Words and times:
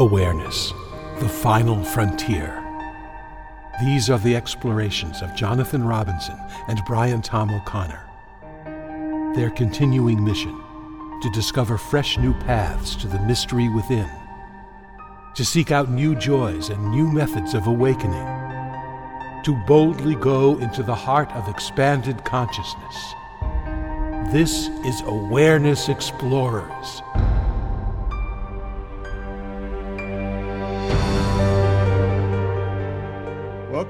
Awareness, 0.00 0.72
the 1.18 1.28
final 1.28 1.84
frontier. 1.84 2.64
These 3.82 4.08
are 4.08 4.18
the 4.18 4.34
explorations 4.34 5.20
of 5.20 5.36
Jonathan 5.36 5.84
Robinson 5.84 6.38
and 6.68 6.80
Brian 6.86 7.20
Tom 7.20 7.50
O'Connor. 7.50 8.00
Their 9.34 9.50
continuing 9.50 10.24
mission 10.24 10.58
to 11.20 11.30
discover 11.34 11.76
fresh 11.76 12.16
new 12.16 12.32
paths 12.32 12.96
to 12.96 13.08
the 13.08 13.20
mystery 13.26 13.68
within, 13.68 14.08
to 15.34 15.44
seek 15.44 15.70
out 15.70 15.90
new 15.90 16.14
joys 16.14 16.70
and 16.70 16.90
new 16.90 17.06
methods 17.06 17.52
of 17.52 17.66
awakening, 17.66 18.26
to 19.44 19.62
boldly 19.66 20.14
go 20.14 20.56
into 20.60 20.82
the 20.82 20.94
heart 20.94 21.30
of 21.32 21.46
expanded 21.46 22.24
consciousness. 22.24 23.14
This 24.32 24.68
is 24.82 25.02
Awareness 25.02 25.90
Explorers. 25.90 27.02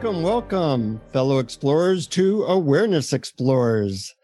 Welcome, 0.03 0.23
welcome, 0.23 1.01
fellow 1.13 1.41
explorers, 1.41 2.07
to 2.07 2.45
Awareness 2.45 3.13
Explorers. 3.13 4.15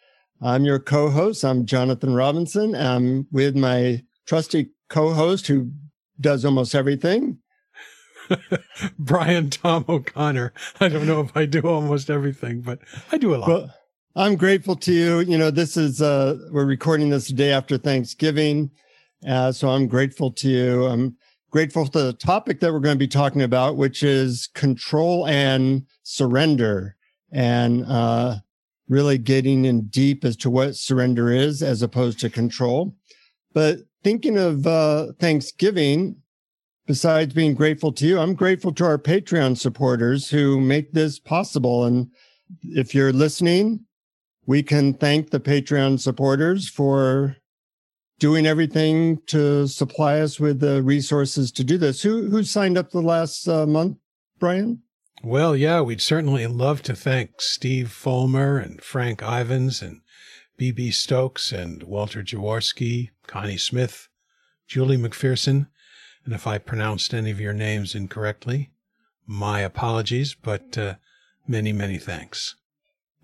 I'm 0.40 0.64
your 0.64 0.78
co 0.78 1.10
host. 1.10 1.44
I'm 1.44 1.66
Jonathan 1.66 2.14
Robinson. 2.14 2.74
I'm 2.74 3.26
with 3.30 3.54
my 3.54 4.02
trusty 4.26 4.70
co 4.88 5.12
host 5.12 5.48
who 5.48 5.72
does 6.18 6.46
almost 6.46 6.74
everything. 6.74 7.40
Brian 8.98 9.50
Tom 9.50 9.84
O'Connor. 9.86 10.54
I 10.80 10.88
don't 10.88 11.06
know 11.06 11.20
if 11.20 11.36
I 11.36 11.44
do 11.44 11.60
almost 11.60 12.08
everything, 12.08 12.62
but 12.62 12.78
I 13.12 13.18
do 13.18 13.34
a 13.34 13.36
lot. 13.36 13.48
Well, 13.50 13.74
I'm 14.16 14.36
grateful 14.36 14.76
to 14.76 14.92
you. 14.94 15.20
You 15.20 15.36
know, 15.36 15.50
this 15.50 15.76
is, 15.76 16.00
uh, 16.00 16.38
we're 16.52 16.64
recording 16.64 17.10
this 17.10 17.28
the 17.28 17.34
day 17.34 17.52
after 17.52 17.76
Thanksgiving. 17.76 18.70
Uh, 19.28 19.52
so 19.52 19.68
I'm 19.68 19.88
grateful 19.88 20.32
to 20.32 20.48
you. 20.48 20.86
I'm 20.86 21.18
grateful 21.56 21.86
for 21.86 22.02
the 22.02 22.12
topic 22.12 22.60
that 22.60 22.70
we're 22.70 22.80
going 22.80 22.94
to 22.94 22.98
be 22.98 23.08
talking 23.08 23.40
about, 23.40 23.78
which 23.78 24.02
is 24.02 24.46
control 24.48 25.26
and 25.26 25.86
surrender, 26.02 26.94
and 27.32 27.82
uh, 27.86 28.36
really 28.90 29.16
getting 29.16 29.64
in 29.64 29.80
deep 29.86 30.22
as 30.22 30.36
to 30.36 30.50
what 30.50 30.76
surrender 30.76 31.32
is 31.32 31.62
as 31.62 31.80
opposed 31.80 32.20
to 32.20 32.28
control. 32.28 32.94
But 33.54 33.78
thinking 34.04 34.36
of 34.36 34.66
uh, 34.66 35.12
Thanksgiving, 35.18 36.16
besides 36.86 37.32
being 37.32 37.54
grateful 37.54 37.90
to 37.92 38.06
you, 38.06 38.18
I'm 38.18 38.34
grateful 38.34 38.74
to 38.74 38.84
our 38.84 38.98
Patreon 38.98 39.56
supporters 39.56 40.28
who 40.28 40.60
make 40.60 40.92
this 40.92 41.18
possible. 41.18 41.86
And 41.86 42.10
if 42.64 42.94
you're 42.94 43.14
listening, 43.14 43.86
we 44.44 44.62
can 44.62 44.92
thank 44.92 45.30
the 45.30 45.40
Patreon 45.40 46.00
supporters 46.00 46.68
for 46.68 47.38
doing 48.18 48.46
everything 48.46 49.20
to 49.26 49.66
supply 49.66 50.20
us 50.20 50.40
with 50.40 50.60
the 50.60 50.82
resources 50.82 51.52
to 51.52 51.64
do 51.64 51.78
this. 51.78 52.02
Who 52.02 52.30
who 52.30 52.42
signed 52.42 52.78
up 52.78 52.90
the 52.90 53.02
last 53.02 53.46
uh, 53.48 53.66
month, 53.66 53.98
Brian? 54.38 54.82
Well, 55.22 55.56
yeah, 55.56 55.80
we'd 55.80 56.02
certainly 56.02 56.46
love 56.46 56.82
to 56.82 56.94
thank 56.94 57.40
Steve 57.40 57.90
Fulmer 57.90 58.58
and 58.58 58.82
Frank 58.82 59.22
Ivans 59.22 59.82
and 59.82 60.02
B.B. 60.56 60.90
Stokes 60.90 61.52
and 61.52 61.82
Walter 61.82 62.22
Jaworski, 62.22 63.10
Connie 63.26 63.56
Smith, 63.56 64.08
Julie 64.66 64.98
McPherson. 64.98 65.68
And 66.24 66.34
if 66.34 66.46
I 66.46 66.58
pronounced 66.58 67.14
any 67.14 67.30
of 67.30 67.40
your 67.40 67.52
names 67.52 67.94
incorrectly, 67.94 68.70
my 69.26 69.60
apologies, 69.60 70.34
but 70.34 70.76
uh, 70.76 70.94
many, 71.46 71.72
many 71.72 71.98
thanks. 71.98 72.54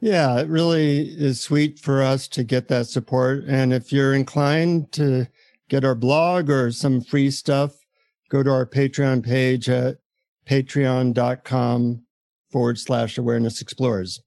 Yeah, 0.02 0.40
it 0.40 0.48
really 0.48 1.02
is 1.02 1.40
sweet 1.40 1.78
for 1.78 2.02
us 2.02 2.26
to 2.28 2.42
get 2.42 2.66
that 2.66 2.88
support. 2.88 3.44
And 3.46 3.72
if 3.72 3.92
you're 3.92 4.14
inclined 4.14 4.90
to 4.94 5.28
get 5.68 5.84
our 5.84 5.94
blog 5.94 6.50
or 6.50 6.72
some 6.72 7.00
free 7.00 7.30
stuff, 7.30 7.76
go 8.28 8.42
to 8.42 8.50
our 8.50 8.66
Patreon 8.66 9.24
page 9.24 9.68
at 9.68 9.98
patreon.com 10.44 12.02
forward 12.50 12.80
slash 12.80 13.16
awareness 13.16 13.62
explorers. 13.62 14.20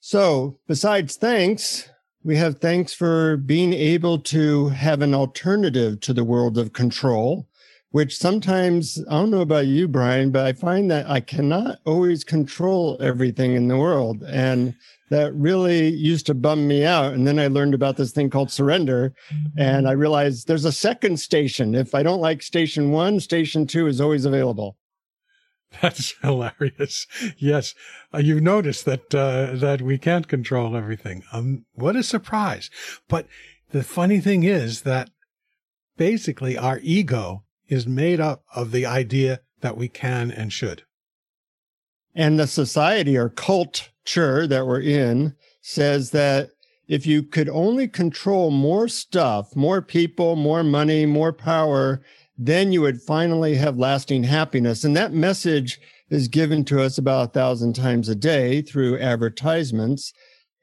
So 0.00 0.58
besides 0.68 1.16
thanks, 1.16 1.88
we 2.22 2.36
have 2.36 2.58
thanks 2.58 2.92
for 2.92 3.38
being 3.38 3.72
able 3.72 4.18
to 4.18 4.68
have 4.68 5.00
an 5.00 5.14
alternative 5.14 6.00
to 6.00 6.12
the 6.12 6.22
world 6.22 6.58
of 6.58 6.74
control 6.74 7.48
which 7.90 8.16
sometimes 8.16 9.02
I 9.08 9.14
don't 9.14 9.30
know 9.30 9.40
about 9.40 9.66
you, 9.66 9.88
Brian, 9.88 10.30
but 10.30 10.46
I 10.46 10.52
find 10.52 10.90
that 10.90 11.08
I 11.10 11.20
cannot 11.20 11.78
always 11.84 12.22
control 12.22 12.96
everything 13.00 13.54
in 13.54 13.68
the 13.68 13.76
world. 13.76 14.22
And 14.22 14.74
that 15.10 15.34
really 15.34 15.88
used 15.88 16.26
to 16.26 16.34
bum 16.34 16.68
me 16.68 16.84
out. 16.84 17.12
And 17.14 17.26
then 17.26 17.40
I 17.40 17.48
learned 17.48 17.74
about 17.74 17.96
this 17.96 18.12
thing 18.12 18.30
called 18.30 18.52
surrender. 18.52 19.12
And 19.56 19.88
I 19.88 19.92
realized 19.92 20.46
there's 20.46 20.64
a 20.64 20.72
second 20.72 21.18
station. 21.18 21.74
If 21.74 21.94
I 21.94 22.04
don't 22.04 22.20
like 22.20 22.42
station 22.42 22.92
one, 22.92 23.18
station 23.18 23.66
two 23.66 23.88
is 23.88 24.00
always 24.00 24.24
available. 24.24 24.76
That's 25.82 26.14
hilarious. 26.22 27.06
Yes, 27.38 27.74
uh, 28.12 28.18
you 28.18 28.40
notice 28.40 28.82
that 28.82 29.14
uh, 29.14 29.52
that 29.54 29.82
we 29.82 29.98
can't 29.98 30.26
control 30.26 30.76
everything. 30.76 31.22
Um, 31.32 31.64
what 31.74 31.94
a 31.94 32.02
surprise! 32.02 32.70
But 33.08 33.28
the 33.70 33.84
funny 33.84 34.18
thing 34.18 34.42
is 34.42 34.82
that 34.82 35.10
basically 35.96 36.58
our 36.58 36.80
ego 36.82 37.44
is 37.70 37.86
made 37.86 38.20
up 38.20 38.42
of 38.54 38.72
the 38.72 38.84
idea 38.84 39.40
that 39.60 39.76
we 39.76 39.88
can 39.88 40.30
and 40.30 40.52
should. 40.52 40.82
And 42.14 42.38
the 42.38 42.46
society 42.46 43.16
or 43.16 43.28
culture 43.28 44.46
that 44.46 44.66
we're 44.66 44.80
in 44.80 45.36
says 45.62 46.10
that 46.10 46.50
if 46.88 47.06
you 47.06 47.22
could 47.22 47.48
only 47.48 47.86
control 47.86 48.50
more 48.50 48.88
stuff, 48.88 49.54
more 49.54 49.80
people, 49.80 50.34
more 50.34 50.64
money, 50.64 51.06
more 51.06 51.32
power, 51.32 52.02
then 52.36 52.72
you 52.72 52.80
would 52.80 53.00
finally 53.00 53.54
have 53.54 53.78
lasting 53.78 54.24
happiness. 54.24 54.82
And 54.82 54.96
that 54.96 55.12
message 55.12 55.78
is 56.08 56.26
given 56.26 56.64
to 56.64 56.82
us 56.82 56.98
about 56.98 57.28
a 57.28 57.32
thousand 57.32 57.74
times 57.74 58.08
a 58.08 58.16
day 58.16 58.62
through 58.62 58.98
advertisements. 58.98 60.12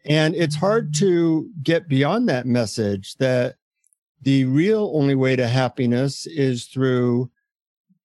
And 0.06 0.36
it's 0.36 0.56
hard 0.56 0.94
to 0.96 1.50
get 1.64 1.88
beyond 1.88 2.28
that 2.28 2.46
message 2.46 3.16
that 3.18 3.57
the 4.22 4.46
real 4.46 4.92
only 4.96 5.16
way 5.16 5.36
to 5.36 5.48
happiness 5.48 6.26
is 6.26 6.66
through 6.66 7.30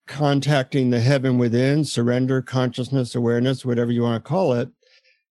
contacting 0.06 0.90
the 0.90 1.00
heaven 1.00 1.38
within, 1.38 1.84
surrender, 1.84 2.42
consciousness, 2.42 3.14
awareness, 3.14 3.64
whatever 3.64 3.92
you 3.92 4.02
want 4.02 4.22
to 4.22 4.28
call 4.28 4.52
it, 4.52 4.68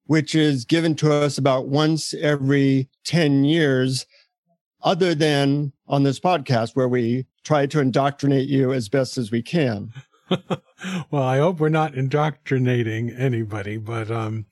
which 0.05 0.33
is 0.33 0.65
given 0.65 0.95
to 0.95 1.13
us 1.13 1.37
about 1.37 1.67
once 1.67 2.13
every 2.15 2.89
10 3.05 3.43
years, 3.43 4.05
other 4.81 5.13
than 5.13 5.71
on 5.87 6.03
this 6.03 6.19
podcast 6.19 6.75
where 6.75 6.87
we 6.87 7.25
try 7.43 7.65
to 7.67 7.79
indoctrinate 7.79 8.47
you 8.47 8.73
as 8.73 8.89
best 8.89 9.17
as 9.17 9.31
we 9.31 9.41
can. 9.41 9.93
well, 11.11 11.23
I 11.23 11.37
hope 11.37 11.59
we're 11.59 11.69
not 11.69 11.93
indoctrinating 11.93 13.11
anybody, 13.11 13.77
but 13.77 14.09
um, 14.09 14.45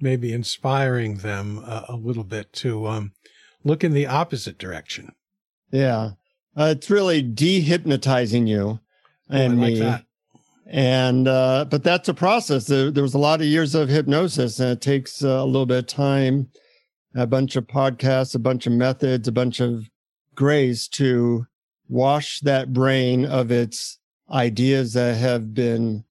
maybe 0.00 0.32
inspiring 0.32 1.18
them 1.18 1.58
a, 1.58 1.84
a 1.90 1.96
little 1.96 2.24
bit 2.24 2.52
to 2.54 2.86
um, 2.86 3.12
look 3.62 3.84
in 3.84 3.92
the 3.92 4.06
opposite 4.06 4.58
direction. 4.58 5.12
Yeah. 5.70 6.12
Uh, 6.56 6.74
it's 6.76 6.90
really 6.90 7.22
dehypnotizing 7.22 8.48
you 8.48 8.80
oh, 8.80 8.80
and 9.28 9.60
like 9.60 9.72
me. 9.74 9.78
That. 9.80 10.04
And, 10.66 11.26
uh, 11.28 11.66
but 11.70 11.82
that's 11.82 12.08
a 12.08 12.14
process. 12.14 12.66
There, 12.66 12.90
there, 12.90 13.02
was 13.02 13.14
a 13.14 13.18
lot 13.18 13.40
of 13.40 13.46
years 13.46 13.74
of 13.74 13.88
hypnosis 13.88 14.60
and 14.60 14.72
it 14.72 14.80
takes 14.80 15.24
uh, 15.24 15.28
a 15.28 15.44
little 15.44 15.66
bit 15.66 15.78
of 15.78 15.86
time, 15.86 16.50
a 17.14 17.26
bunch 17.26 17.56
of 17.56 17.66
podcasts, 17.66 18.34
a 18.34 18.38
bunch 18.38 18.66
of 18.66 18.72
methods, 18.72 19.28
a 19.28 19.32
bunch 19.32 19.60
of 19.60 19.88
grace 20.34 20.86
to 20.88 21.46
wash 21.88 22.40
that 22.40 22.72
brain 22.72 23.24
of 23.24 23.50
its 23.50 23.98
ideas 24.30 24.92
that 24.92 25.16
have 25.16 25.54
been 25.54 26.04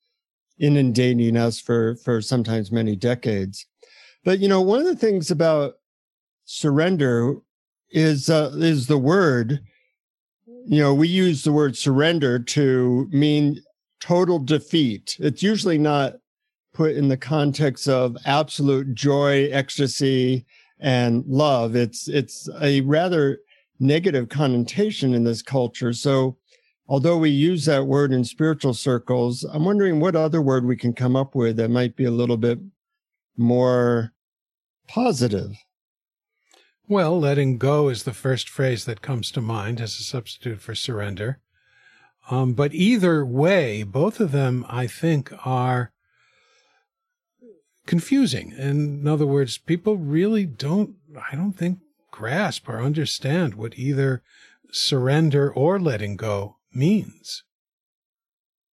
inundating 0.57 1.37
us 1.37 1.59
for, 1.59 1.95
for 1.97 2.19
sometimes 2.21 2.71
many 2.71 2.95
decades. 2.95 3.67
But, 4.23 4.39
you 4.39 4.47
know, 4.47 4.61
one 4.61 4.79
of 4.79 4.85
the 4.85 4.95
things 4.95 5.29
about 5.29 5.75
surrender 6.45 7.35
is 7.89 8.29
uh, 8.29 8.51
is 8.55 8.87
the 8.87 8.97
word. 8.97 9.61
You 10.45 10.81
know, 10.81 10.93
we 10.93 11.07
use 11.07 11.43
the 11.43 11.51
word 11.51 11.77
surrender 11.77 12.39
to 12.39 13.07
mean 13.11 13.61
total 13.99 14.39
defeat. 14.39 15.15
It's 15.19 15.41
usually 15.41 15.77
not 15.77 16.15
put 16.73 16.95
in 16.95 17.07
the 17.07 17.17
context 17.17 17.87
of 17.87 18.17
absolute 18.25 18.93
joy, 18.93 19.49
ecstasy, 19.51 20.45
and 20.79 21.23
love. 21.25 21.75
It's 21.75 22.07
it's 22.07 22.49
a 22.61 22.81
rather 22.81 23.39
negative 23.79 24.29
connotation 24.29 25.13
in 25.13 25.23
this 25.23 25.41
culture. 25.41 25.93
So 25.93 26.37
although 26.87 27.17
we 27.17 27.29
use 27.29 27.65
that 27.65 27.85
word 27.85 28.11
in 28.11 28.23
spiritual 28.23 28.73
circles, 28.73 29.43
I'm 29.43 29.65
wondering 29.65 29.99
what 29.99 30.15
other 30.15 30.41
word 30.41 30.65
we 30.65 30.77
can 30.77 30.93
come 30.93 31.15
up 31.15 31.35
with 31.35 31.57
that 31.57 31.69
might 31.69 31.95
be 31.95 32.05
a 32.05 32.11
little 32.11 32.37
bit 32.37 32.59
more 33.37 34.13
positive. 34.87 35.51
Well, 36.89 37.19
letting 37.19 37.57
go 37.57 37.89
is 37.89 38.03
the 38.03 38.13
first 38.13 38.47
phrase 38.47 38.85
that 38.85 39.01
comes 39.01 39.29
to 39.31 39.41
mind 39.41 39.81
as 39.81 39.99
a 39.99 40.03
substitute 40.03 40.61
for 40.61 40.73
surrender. 40.73 41.39
Um, 42.29 42.53
but 42.53 42.73
either 42.73 43.25
way, 43.25 43.83
both 43.83 44.21
of 44.21 44.31
them, 44.31 44.65
I 44.69 44.87
think, 44.87 45.33
are 45.45 45.91
confusing. 47.85 48.53
In 48.57 49.05
other 49.05 49.25
words, 49.25 49.57
people 49.57 49.97
really 49.97 50.45
don't, 50.45 50.95
I 51.29 51.35
don't 51.35 51.53
think, 51.53 51.79
grasp 52.09 52.69
or 52.69 52.81
understand 52.81 53.55
what 53.55 53.77
either 53.77 54.23
surrender 54.71 55.51
or 55.51 55.79
letting 55.79 56.15
go 56.15 56.55
means. 56.73 57.43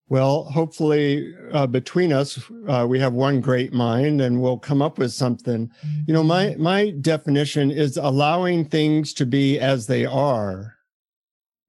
Well, 0.10 0.46
hopefully, 0.46 1.36
uh, 1.54 1.68
between 1.68 2.12
us, 2.12 2.42
uh, 2.68 2.88
we 2.90 3.00
have 3.00 3.14
one 3.14 3.42
great 3.42 3.74
mind, 3.74 4.22
and 4.22 4.42
we'll 4.42 4.58
come 4.58 4.82
up 4.82 4.98
with 4.98 5.14
something. 5.14 5.70
You 6.08 6.14
know, 6.16 6.24
my 6.24 6.56
my 6.58 6.90
definition 6.90 7.70
is 7.70 7.96
allowing 7.96 8.66
things 8.66 9.14
to 9.14 9.28
be 9.28 9.60
as 9.60 9.86
they 9.86 10.08
are, 10.08 10.74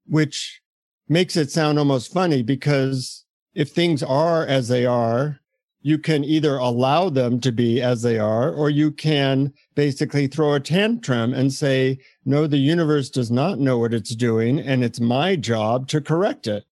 which 0.07 0.59
makes 1.07 1.35
it 1.35 1.51
sound 1.51 1.77
almost 1.77 2.11
funny 2.11 2.41
because 2.41 3.25
if 3.53 3.69
things 3.69 4.01
are 4.01 4.43
as 4.43 4.69
they 4.69 4.87
are, 4.87 5.39
you 5.81 5.99
can 5.99 6.23
either 6.23 6.57
allow 6.57 7.09
them 7.09 7.39
to 7.41 7.51
be 7.51 7.79
as 7.79 8.01
they 8.01 8.17
are, 8.17 8.51
or 8.51 8.71
you 8.71 8.91
can 8.91 9.53
basically 9.75 10.25
throw 10.25 10.55
a 10.55 10.59
tantrum 10.59 11.31
and 11.33 11.53
say, 11.53 11.99
no, 12.25 12.47
the 12.47 12.57
universe 12.57 13.11
does 13.11 13.29
not 13.29 13.59
know 13.59 13.77
what 13.77 13.93
it's 13.93 14.15
doing, 14.15 14.59
and 14.59 14.83
it's 14.83 14.99
my 14.99 15.35
job 15.35 15.87
to 15.89 16.01
correct 16.01 16.47
it 16.47 16.65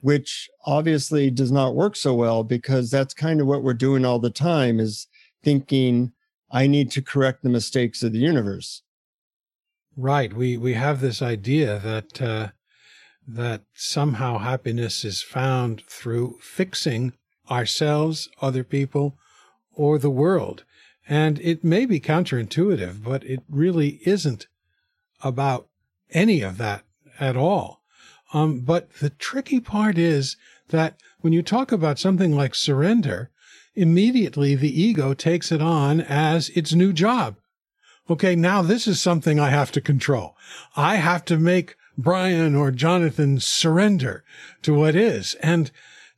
which 0.00 0.48
obviously 0.64 1.30
does 1.30 1.50
not 1.50 1.74
work 1.74 1.96
so 1.96 2.14
well 2.14 2.44
because 2.44 2.90
that's 2.90 3.14
kind 3.14 3.40
of 3.40 3.46
what 3.46 3.62
we're 3.62 3.74
doing 3.74 4.04
all 4.04 4.18
the 4.18 4.30
time 4.30 4.78
is 4.78 5.06
thinking 5.42 6.12
I 6.50 6.66
need 6.66 6.90
to 6.92 7.02
correct 7.02 7.42
the 7.42 7.48
mistakes 7.48 8.02
of 8.02 8.12
the 8.12 8.18
universe. 8.18 8.82
Right. 9.96 10.32
We 10.32 10.56
we 10.56 10.74
have 10.74 11.00
this 11.00 11.22
idea 11.22 11.78
that 11.78 12.22
uh, 12.22 12.48
that 13.26 13.62
somehow 13.74 14.38
happiness 14.38 15.04
is 15.04 15.22
found 15.22 15.82
through 15.88 16.38
fixing 16.40 17.14
ourselves, 17.50 18.28
other 18.40 18.62
people, 18.62 19.16
or 19.72 19.98
the 19.98 20.10
world. 20.10 20.64
And 21.08 21.38
it 21.40 21.64
may 21.64 21.86
be 21.86 22.00
counterintuitive, 22.00 23.02
but 23.02 23.24
it 23.24 23.42
really 23.48 24.00
isn't 24.04 24.48
about 25.22 25.68
any 26.10 26.42
of 26.42 26.58
that 26.58 26.82
at 27.18 27.36
all. 27.36 27.75
Um, 28.32 28.60
but 28.60 28.92
the 28.94 29.10
tricky 29.10 29.60
part 29.60 29.98
is 29.98 30.36
that 30.68 30.96
when 31.20 31.32
you 31.32 31.42
talk 31.42 31.72
about 31.72 31.98
something 31.98 32.34
like 32.34 32.54
surrender, 32.54 33.30
immediately 33.74 34.54
the 34.54 34.80
ego 34.80 35.14
takes 35.14 35.52
it 35.52 35.62
on 35.62 36.00
as 36.00 36.48
its 36.50 36.72
new 36.72 36.92
job. 36.92 37.36
Okay, 38.08 38.36
now 38.36 38.62
this 38.62 38.86
is 38.86 39.00
something 39.00 39.38
I 39.38 39.50
have 39.50 39.72
to 39.72 39.80
control. 39.80 40.36
I 40.76 40.96
have 40.96 41.24
to 41.26 41.38
make 41.38 41.76
Brian 41.98 42.54
or 42.54 42.70
Jonathan 42.70 43.40
surrender 43.40 44.22
to 44.62 44.74
what 44.74 44.94
is. 44.94 45.34
And 45.36 45.70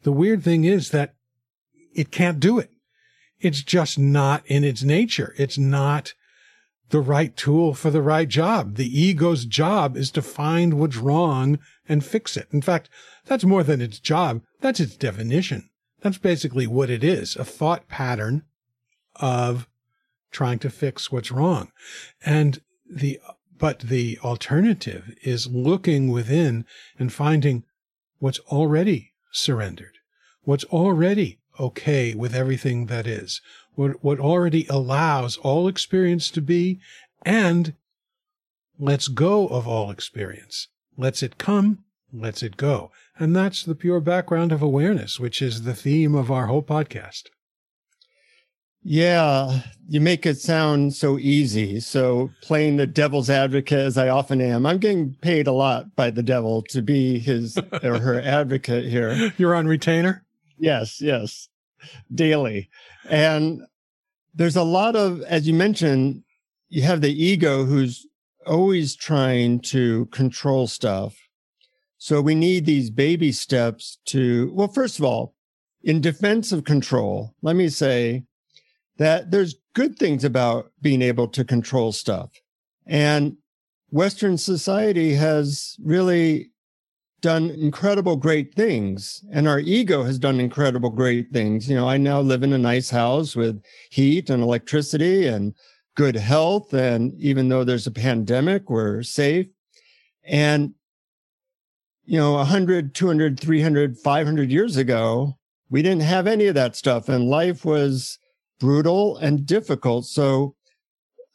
the 0.02 0.12
weird 0.12 0.43
thing 0.43 0.64
is 0.64 0.90
that 0.90 1.14
it 1.94 2.10
can't 2.10 2.40
do 2.40 2.58
it. 2.58 2.70
It's 3.40 3.62
just 3.62 3.99
not 3.99 4.43
in 4.46 4.64
its 4.64 4.82
nature. 4.82 5.34
It's 5.38 5.58
not 5.58 6.14
the 6.90 7.00
right 7.00 7.37
tool 7.37 7.75
for 7.75 7.90
the 7.90 8.02
right 8.02 8.28
job. 8.28 8.76
The 8.76 9.00
ego's 9.00 9.44
job 9.44 9.96
is 9.96 10.10
to 10.12 10.22
find 10.22 10.75
what's 10.75 10.96
wrong 10.96 11.58
and 11.88 12.05
fix 12.05 12.37
it. 12.37 12.49
In 12.52 12.62
fact, 12.62 12.88
that's 13.26 13.44
more 13.44 13.62
than 13.62 13.81
its 13.81 13.99
job. 13.99 14.43
That's 14.61 14.81
its 14.81 14.96
definition. 14.96 15.70
That's 16.00 16.19
basically 16.19 16.67
what 16.67 16.90
it 16.90 17.02
is. 17.02 17.37
A 17.37 17.44
thought 17.44 17.88
pattern 17.88 18.43
of 19.17 19.67
trying 20.31 20.58
to 20.61 20.70
fix 20.70 21.11
what's 21.11 21.32
wrong. 21.32 21.70
And 22.25 22.61
the, 22.88 23.20
but 23.58 23.81
the 23.81 24.19
alternative 24.23 25.14
is 25.23 25.49
looking 25.49 26.11
within 26.11 26.64
and 26.99 27.12
finding 27.12 27.64
what's 28.19 28.38
already 28.41 29.12
surrendered, 29.32 29.99
what's 30.43 30.64
already 30.64 31.38
okay 31.58 32.14
with 32.14 32.34
everything 32.34 32.87
that 32.87 33.06
is, 33.06 33.41
what, 33.75 34.02
what 34.02 34.20
already 34.20 34.67
allows 34.69 35.37
all 35.38 35.69
experience 35.69 36.31
to 36.31 36.41
be 36.41 36.81
and 37.23 37.75
lets 38.79 39.08
go 39.08 39.49
of 39.49 39.67
all 39.67 39.91
experience, 39.91 40.69
lets 40.99 41.23
it 41.23 41.39
come, 41.39 41.85
lets 42.12 42.43
it 42.43 42.59
go. 42.59 42.91
And 43.19 43.35
that's 43.35 43.62
the 43.62 43.75
pure 43.75 44.00
background 44.00 44.53
of 44.53 44.61
awareness, 44.61 45.19
which 45.19 45.41
is 45.41 45.62
the 45.62 45.75
theme 45.75 46.15
of 46.15 46.31
our 46.31 46.47
whole 46.47 46.62
podcast. 46.62 47.25
Yeah, 48.83 49.61
you 49.89 50.00
make 50.00 50.25
it 50.25 50.39
sound 50.39 50.95
so 50.95 51.19
easy. 51.19 51.81
So, 51.81 52.31
playing 52.43 52.77
the 52.77 52.87
devil's 52.87 53.29
advocate, 53.29 53.81
as 53.81 53.99
I 53.99 54.09
often 54.09 54.41
am, 54.41 54.65
I'm 54.65 54.79
getting 54.79 55.15
paid 55.21 55.47
a 55.47 55.53
lot 55.53 55.95
by 55.97 56.11
the 56.11 56.23
devil 56.23 56.62
to 56.71 56.81
be 56.81 57.19
his 57.19 57.59
or 57.83 57.99
her 57.99 58.21
advocate 58.21 58.87
here. 58.87 59.33
You're 59.37 59.55
on 59.55 59.67
retainer? 59.67 60.25
Yes, 60.59 61.01
yes, 61.01 61.49
daily. 62.15 62.71
And 63.11 63.62
there's 64.35 64.56
a 64.56 64.62
lot 64.62 64.97
of, 64.97 65.23
as 65.23 65.47
you 65.47 65.55
mentioned, 65.55 66.23
you 66.69 66.83
have 66.83 67.01
the 67.01 67.12
ego 67.12 67.65
who's 67.65 68.06
always 68.49 68.97
trying 68.97 69.61
to 69.61 70.06
control 70.06 70.67
stuff. 70.67 71.17
So 71.99 72.21
we 72.21 72.35
need 72.35 72.65
these 72.65 72.91
baby 72.91 73.33
steps 73.33 73.99
to, 74.06 74.50
well, 74.55 74.69
first 74.69 74.99
of 74.99 75.05
all, 75.05 75.35
in 75.83 76.00
defense 76.00 76.53
of 76.53 76.65
control, 76.65 77.35
let 77.43 77.56
me 77.56 77.69
say 77.69 78.25
that 78.99 79.31
there's 79.31 79.56
good 79.75 79.99
things 79.99 80.25
about 80.25 80.73
being 80.81 81.03
able 81.03 81.29
to 81.29 81.45
control 81.45 81.93
stuff. 81.93 82.31
And 82.87 83.37
Western 83.91 84.39
society 84.39 85.15
has 85.15 85.77
really 85.83 86.51
done 87.21 87.51
incredible 87.51 88.17
great 88.17 88.55
things 88.55 89.25
and 89.33 89.49
our 89.49 89.59
ego 89.59 90.05
has 90.05 90.19
done 90.21 90.39
incredible 90.39 90.91
great 90.91 91.33
things 91.33 91.69
you 91.69 91.75
know 91.75 91.89
i 91.89 91.97
now 91.97 92.21
live 92.21 92.44
in 92.44 92.53
a 92.53 92.59
nice 92.59 92.91
house 92.91 93.35
with 93.35 93.61
heat 93.91 94.31
and 94.31 94.41
electricity 94.41 95.27
and 95.27 95.53
good 95.99 96.15
health 96.15 96.73
and 96.73 97.12
even 97.19 97.49
though 97.49 97.65
there's 97.65 97.89
a 97.89 97.91
pandemic 97.91 98.71
we're 98.71 99.03
safe 99.03 99.49
and 100.25 100.73
you 102.05 102.17
know 102.17 102.35
100 102.35 102.95
200 102.95 103.41
300 103.41 103.99
500 103.99 104.49
years 104.49 104.77
ago 104.77 105.37
we 105.69 105.83
didn't 105.83 106.05
have 106.05 106.29
any 106.29 106.47
of 106.47 106.55
that 106.55 106.77
stuff 106.77 107.09
and 107.09 107.29
life 107.29 107.65
was 107.65 108.21
brutal 108.61 109.17
and 109.17 109.45
difficult 109.45 110.06
so 110.06 110.55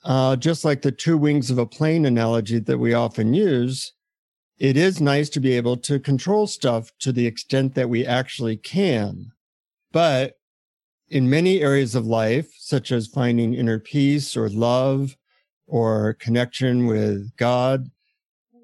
uh, 0.06 0.38
just 0.38 0.63
like 0.63 0.81
the 0.81 0.94
two 0.94 1.18
wings 1.18 1.51
of 1.51 1.57
a 1.57 1.66
plane 1.66 2.06
analogy 2.06 2.59
that 2.59 2.77
we 2.77 2.94
often 2.94 3.33
use 3.33 3.92
it 4.59 4.77
is 4.77 5.01
nice 5.01 5.27
to 5.31 5.42
be 5.42 5.57
able 5.57 5.75
to 5.75 6.00
control 6.00 6.48
stuff 6.48 6.89
to 7.00 7.12
the 7.12 7.27
extent 7.27 7.75
that 7.75 7.89
we 7.89 8.06
actually 8.06 8.56
can. 8.56 9.31
But 9.92 10.38
in 11.09 11.29
many 11.29 11.61
areas 11.61 11.95
of 11.95 12.05
life, 12.05 12.51
such 12.57 12.91
as 12.91 13.07
finding 13.07 13.53
inner 13.53 13.79
peace 13.79 14.35
or 14.35 14.50
love 14.50 15.15
or 15.67 16.13
connection 16.15 16.88
with 16.88 17.35
God, 17.38 17.89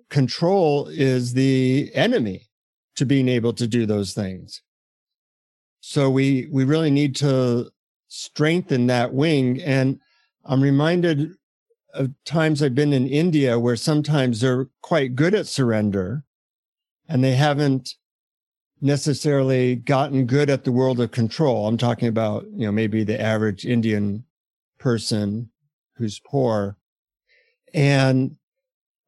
control 0.09 0.87
is 0.87 1.33
the 1.33 1.91
enemy 1.93 2.49
to 2.95 3.05
being 3.05 3.29
able 3.29 3.53
to 3.53 3.67
do 3.67 3.85
those 3.85 4.13
things. 4.13 4.61
So 5.81 6.09
we, 6.09 6.47
we 6.51 6.65
really 6.65 6.91
need 6.91 7.15
to 7.17 7.69
strengthen 8.07 8.87
that 8.87 9.13
wing. 9.13 9.61
And 9.61 9.99
I'm 10.45 10.61
reminded 10.61 11.35
of 11.93 12.11
times 12.25 12.61
I've 12.61 12.75
been 12.75 12.93
in 12.93 13.07
India 13.07 13.57
where 13.59 13.75
sometimes 13.75 14.41
they're 14.41 14.67
quite 14.81 15.15
good 15.15 15.33
at 15.33 15.47
surrender 15.47 16.23
and 17.07 17.23
they 17.23 17.35
haven't 17.35 17.95
necessarily 18.81 19.75
gotten 19.75 20.25
good 20.25 20.49
at 20.49 20.63
the 20.63 20.71
world 20.71 20.99
of 20.99 21.11
control. 21.11 21.67
I'm 21.67 21.77
talking 21.77 22.07
about, 22.07 22.45
you 22.51 22.65
know, 22.65 22.71
maybe 22.71 23.03
the 23.03 23.19
average 23.19 23.65
Indian 23.65 24.23
person 24.79 25.49
who's 25.95 26.19
poor. 26.19 26.77
And 27.73 28.37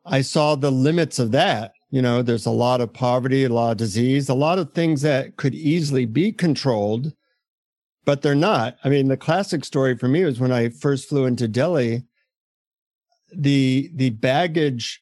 I 0.06 0.22
saw 0.22 0.56
the 0.56 0.72
limits 0.72 1.20
of 1.20 1.32
that. 1.32 1.74
You 1.90 2.02
know, 2.02 2.22
there's 2.22 2.46
a 2.46 2.52
lot 2.52 2.82
of 2.82 2.94
poverty, 2.94 3.44
a 3.44 3.50
lot 3.50 3.72
of 3.72 3.78
disease, 3.78 4.30
a 4.30 4.34
lot 4.34 4.60
of 4.60 4.74
things 4.74 5.02
that 5.02 5.38
could 5.38 5.54
easily 5.54 6.06
be 6.06 6.32
controlled, 6.32 7.14
but 8.06 8.22
they're 8.22 8.36
not. 8.36 8.78
I 8.84 8.90
mean, 8.90 9.08
the 9.08 9.18
classic 9.18 9.66
story 9.66 9.98
for 9.98 10.08
me 10.08 10.24
was 10.24 10.40
when 10.40 10.52
I 10.52 10.70
first 10.70 11.10
flew 11.10 11.26
into 11.26 11.48
Delhi 11.48 12.04
the 13.34 13.90
the 13.96 14.10
baggage 14.12 15.02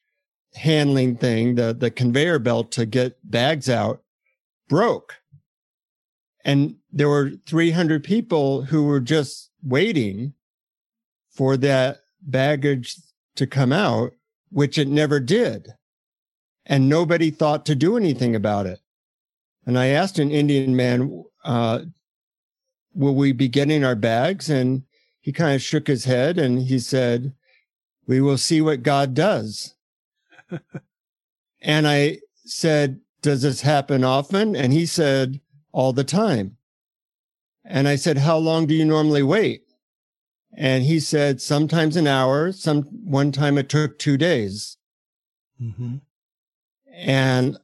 handling 0.55 1.15
thing, 1.15 1.55
the 1.55 1.73
the 1.73 1.91
conveyor 1.91 2.39
belt 2.39 2.71
to 2.73 2.85
get 2.85 3.17
bags 3.23 3.69
out, 3.69 4.01
broke, 4.69 5.15
and 6.45 6.75
there 6.91 7.09
were 7.09 7.31
300 7.45 8.03
people 8.03 8.63
who 8.63 8.85
were 8.85 9.01
just 9.01 9.51
waiting 9.61 10.33
for 11.29 11.57
that 11.57 11.97
baggage 12.21 12.95
to 13.35 13.45
come 13.45 13.73
out, 13.73 14.13
which 14.49 14.77
it 14.77 14.87
never 14.87 15.19
did, 15.19 15.73
and 16.65 16.87
nobody 16.87 17.29
thought 17.29 17.65
to 17.65 17.75
do 17.75 17.97
anything 17.97 18.35
about 18.35 18.65
it. 18.65 18.79
And 19.65 19.77
I 19.77 19.87
asked 19.87 20.19
an 20.19 20.31
Indian 20.31 20.75
man, 20.75 21.25
uh, 21.43 21.81
"Will 22.93 23.15
we 23.15 23.33
be 23.33 23.49
getting 23.49 23.83
our 23.83 23.95
bags?" 23.95 24.49
And 24.49 24.83
he 25.19 25.33
kind 25.33 25.55
of 25.55 25.61
shook 25.61 25.87
his 25.87 26.05
head 26.05 26.37
and 26.37 26.61
he 26.61 26.79
said, 26.79 27.33
we 28.09 28.19
will 28.19 28.39
see 28.39 28.59
what 28.59 28.81
God 28.81 29.13
does. 29.13 29.75
and 31.61 31.87
I 31.87 32.17
said, 32.43 32.99
Does 33.21 33.41
this 33.41 33.61
happen 33.61 34.03
often? 34.03 34.55
And 34.55 34.73
he 34.73 34.85
said, 34.85 35.41
All 35.71 35.93
the 35.93 36.03
time. 36.03 36.57
And 37.65 37.87
I 37.87 37.95
said, 37.95 38.19
How 38.19 38.37
long 38.37 38.65
do 38.65 38.73
you 38.73 38.85
normally 38.85 39.23
wait? 39.23 39.63
And 40.55 40.83
he 40.83 40.99
said, 40.99 41.41
Sometimes 41.41 41.95
an 41.95 42.07
hour. 42.07 42.51
Some 42.51 42.83
one 42.83 43.31
time 43.31 43.57
it 43.57 43.69
took 43.69 43.99
two 43.99 44.17
days. 44.17 44.77
Mm-hmm. 45.61 45.97
And 46.93 47.57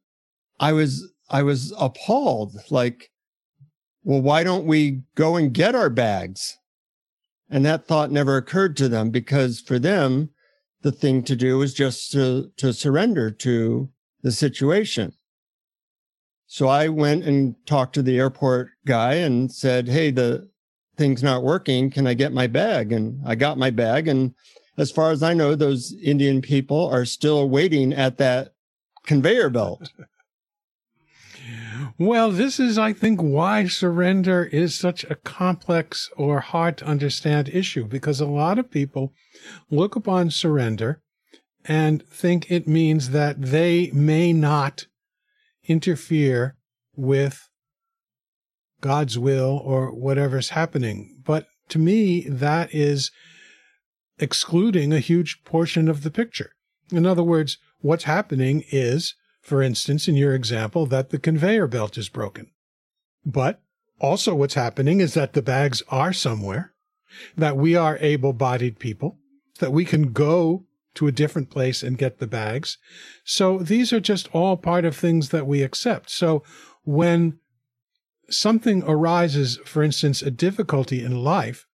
I 0.60 0.74
was 0.74 1.12
I 1.30 1.44
was 1.44 1.74
appalled. 1.78 2.56
Like 2.70 3.12
well, 4.06 4.22
why 4.22 4.44
don't 4.44 4.66
we 4.66 5.02
go 5.16 5.36
and 5.36 5.52
get 5.52 5.74
our 5.74 5.90
bags? 5.90 6.58
And 7.50 7.66
that 7.66 7.88
thought 7.88 8.12
never 8.12 8.38
occurred 8.38 8.78
to 8.78 8.88
them 8.88 9.10
because 9.10 9.60
for 9.60 9.80
them, 9.80 10.30
the 10.84 10.92
thing 10.92 11.24
to 11.24 11.36
do 11.36 11.64
is 11.64 11.74
just 11.74 12.12
to, 12.12 12.52
to 12.58 12.72
surrender 12.72 13.32
to 13.32 13.90
the 14.22 14.32
situation. 14.32 15.14
So 16.56 16.70
I 16.70 16.88
went 16.88 17.26
and 17.26 17.54
talked 17.66 17.96
to 17.96 18.02
the 18.02 18.18
airport 18.18 18.70
guy 18.86 19.16
and 19.16 19.52
said, 19.52 19.90
Hey, 19.90 20.10
the 20.10 20.50
thing's 20.96 21.22
not 21.22 21.44
working. 21.44 21.92
Can 21.92 22.08
I 22.08 22.14
get 22.14 22.32
my 22.32 22.48
bag? 22.48 22.94
And 22.94 23.22
I 23.26 23.36
got 23.36 23.58
my 23.58 23.72
bag. 23.72 24.08
And 24.08 24.34
as 24.78 24.90
far 24.90 25.12
as 25.12 25.22
I 25.22 25.34
know, 25.34 25.56
those 25.56 25.94
Indian 26.02 26.42
people 26.42 26.88
are 26.88 27.04
still 27.04 27.50
waiting 27.50 27.92
at 27.92 28.18
that 28.20 28.54
conveyor 29.06 29.50
belt. 29.50 29.92
Well, 31.98 32.32
this 32.32 32.58
is, 32.58 32.78
I 32.78 32.94
think, 32.94 33.22
why 33.22 33.68
surrender 33.68 34.46
is 34.46 34.74
such 34.74 35.04
a 35.04 35.16
complex 35.16 36.10
or 36.16 36.40
hard 36.40 36.78
to 36.78 36.86
understand 36.86 37.50
issue 37.50 37.84
because 37.84 38.22
a 38.22 38.26
lot 38.26 38.60
of 38.60 38.72
people 38.72 39.12
look 39.70 39.98
upon 39.98 40.32
surrender 40.32 41.02
and 41.66 42.08
think 42.08 42.50
it 42.50 42.66
means 42.66 43.10
that 43.10 43.42
they 43.42 43.92
may 43.92 44.32
not 44.32 44.86
interfere 45.68 46.56
with 46.96 47.50
God's 48.82 49.18
will 49.18 49.62
or 49.64 49.92
whatever's 49.92 50.50
happening. 50.50 51.22
But 51.24 51.48
to 51.70 51.80
me, 51.80 52.22
that 52.30 52.74
is 52.74 53.12
excluding 54.20 54.94
a 54.94 55.00
huge 55.00 55.44
portion 55.44 55.88
of 55.88 56.04
the 56.04 56.12
picture. 56.12 56.52
In 56.92 57.06
other 57.06 57.24
words, 57.24 57.58
what's 57.80 58.04
happening 58.04 58.64
is, 58.72 59.16
for 59.42 59.62
instance, 59.62 60.08
in 60.08 60.16
your 60.16 60.34
example, 60.34 60.86
that 60.88 61.10
the 61.10 61.20
conveyor 61.20 61.68
belt 61.68 61.98
is 61.98 62.10
broken. 62.10 62.52
But 63.26 63.62
also 64.00 64.36
what's 64.36 64.54
happening 64.54 65.02
is 65.02 65.14
that 65.16 65.34
the 65.34 65.42
bags 65.42 65.82
are 65.90 66.14
somewhere, 66.14 66.74
that 67.36 67.58
we 67.58 67.76
are 67.76 67.98
able 68.00 68.34
bodied 68.34 68.80
people, 68.80 69.18
that 69.60 69.72
we 69.72 69.86
can 69.86 70.12
go 70.12 70.66
to 70.96 71.08
a 71.08 71.12
different 71.12 71.50
place 71.50 71.84
and 71.84 71.98
get 71.98 72.20
the 72.20 72.28
bags. 72.28 72.78
So 73.24 73.60
these 73.60 73.94
are 73.94 74.00
just 74.00 74.30
all 74.34 74.58
part 74.58 74.86
of 74.86 74.96
things 74.96 75.30
that 75.30 75.48
we 75.48 75.62
accept. 75.62 76.10
So 76.10 76.44
when 76.84 77.40
something 78.30 78.84
arises, 78.84 79.60
for 79.66 79.84
instance, 79.84 80.22
a 80.22 80.32
difficulty 80.32 81.04
in 81.04 81.24
life, 81.24 81.68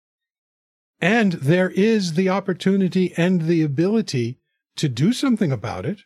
and 1.00 1.34
there 1.34 1.70
is 1.72 2.14
the 2.14 2.30
opportunity 2.30 3.14
and 3.18 3.44
the 3.44 3.64
ability 3.64 4.40
to 4.76 4.88
do 4.88 5.14
something 5.14 5.52
about 5.52 5.86
it, 5.86 6.02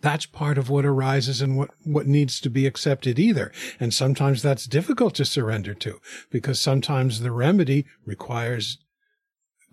that's 0.00 0.26
part 0.26 0.56
of 0.58 0.70
what 0.70 0.86
arises 0.86 1.42
and 1.42 1.58
what, 1.58 1.70
what 1.84 2.06
needs 2.06 2.40
to 2.40 2.50
be 2.50 2.66
accepted 2.66 3.18
either. 3.18 3.52
And 3.78 3.92
sometimes 3.92 4.42
that's 4.42 4.66
difficult 4.66 5.14
to 5.16 5.24
surrender 5.24 5.74
to 5.74 6.00
because 6.30 6.58
sometimes 6.58 7.20
the 7.20 7.30
remedy 7.30 7.86
requires 8.04 8.78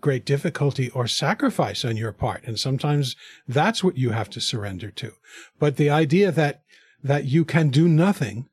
great 0.00 0.24
difficulty 0.24 0.90
or 0.90 1.06
sacrifice 1.06 1.84
on 1.84 1.96
your 1.96 2.12
part. 2.12 2.44
And 2.44 2.58
sometimes 2.58 3.16
that's 3.46 3.82
what 3.82 3.96
you 3.96 4.10
have 4.10 4.30
to 4.30 4.40
surrender 4.40 4.90
to. 4.92 5.12
But 5.58 5.76
the 5.76 5.90
idea 5.90 6.30
that, 6.32 6.62
that 7.02 7.24
you 7.24 7.44
can 7.44 7.68
do 7.70 7.88
nothing 7.88 8.48